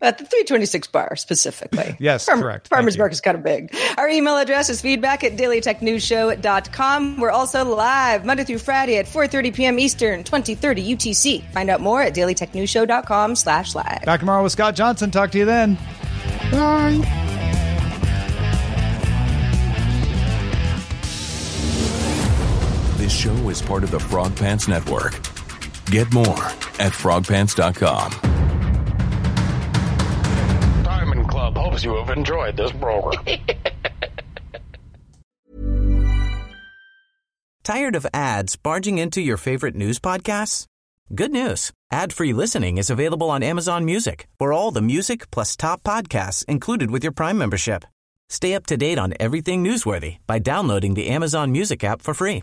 At 0.00 0.18
the 0.18 0.24
326 0.24 0.88
bar 0.88 1.16
specifically. 1.16 1.96
yes, 2.00 2.26
Farm, 2.26 2.40
correct. 2.40 2.68
Farmers 2.68 2.96
Market 2.96 3.14
is 3.14 3.20
kind 3.20 3.36
of 3.36 3.42
big. 3.42 3.74
Our 3.98 4.08
email 4.08 4.36
address 4.36 4.68
is 4.68 4.80
feedback 4.80 5.24
at 5.24 5.36
dailytechnewsshow.com. 5.36 7.18
We're 7.18 7.30
also 7.30 7.64
live 7.64 8.24
Monday 8.24 8.44
through 8.44 8.58
Friday 8.58 8.98
at 8.98 9.06
4.30 9.06 9.54
p.m. 9.54 9.78
Eastern, 9.80 10.22
2030 10.22 10.94
UTC. 10.94 11.50
Find 11.50 11.70
out 11.70 11.80
more 11.80 12.02
at 12.02 12.14
dailytechnewsshow.com 12.14 13.34
slash 13.34 13.74
live. 13.74 14.02
Back 14.04 14.20
tomorrow 14.20 14.44
with 14.44 14.52
Scott 14.52 14.76
Johnson. 14.76 15.10
Talk 15.10 15.32
to 15.32 15.38
you 15.38 15.44
then. 15.44 15.76
Bye. 16.52 17.25
Is 23.56 23.66
part 23.66 23.82
of 23.84 23.90
the 23.90 24.00
Frog 24.00 24.36
Pants 24.36 24.68
Network. 24.68 25.12
Get 25.86 26.12
more 26.12 26.44
at 26.78 26.92
frogpants.com. 26.92 28.10
Diamond 30.82 31.28
Club 31.28 31.56
hopes 31.56 31.84
you 31.84 31.94
have 31.96 32.10
enjoyed 32.10 32.56
this 32.56 32.72
program. 32.72 33.24
Tired 37.64 37.96
of 37.96 38.06
ads 38.14 38.56
barging 38.56 38.98
into 38.98 39.20
your 39.20 39.36
favorite 39.36 39.74
news 39.74 39.98
podcasts? 39.98 40.66
Good 41.14 41.32
news. 41.32 41.72
Ad-free 41.90 42.32
listening 42.32 42.78
is 42.78 42.90
available 42.90 43.30
on 43.30 43.42
Amazon 43.42 43.84
Music 43.84 44.28
for 44.38 44.52
all 44.52 44.70
the 44.70 44.82
music 44.82 45.30
plus 45.30 45.56
top 45.56 45.82
podcasts 45.82 46.44
included 46.46 46.90
with 46.90 47.02
your 47.02 47.12
Prime 47.12 47.38
membership. 47.38 47.84
Stay 48.28 48.54
up 48.54 48.66
to 48.66 48.76
date 48.76 48.98
on 48.98 49.14
everything 49.18 49.64
newsworthy 49.64 50.18
by 50.26 50.38
downloading 50.40 50.94
the 50.94 51.08
Amazon 51.08 51.52
Music 51.52 51.84
app 51.84 52.02
for 52.02 52.12
free 52.12 52.42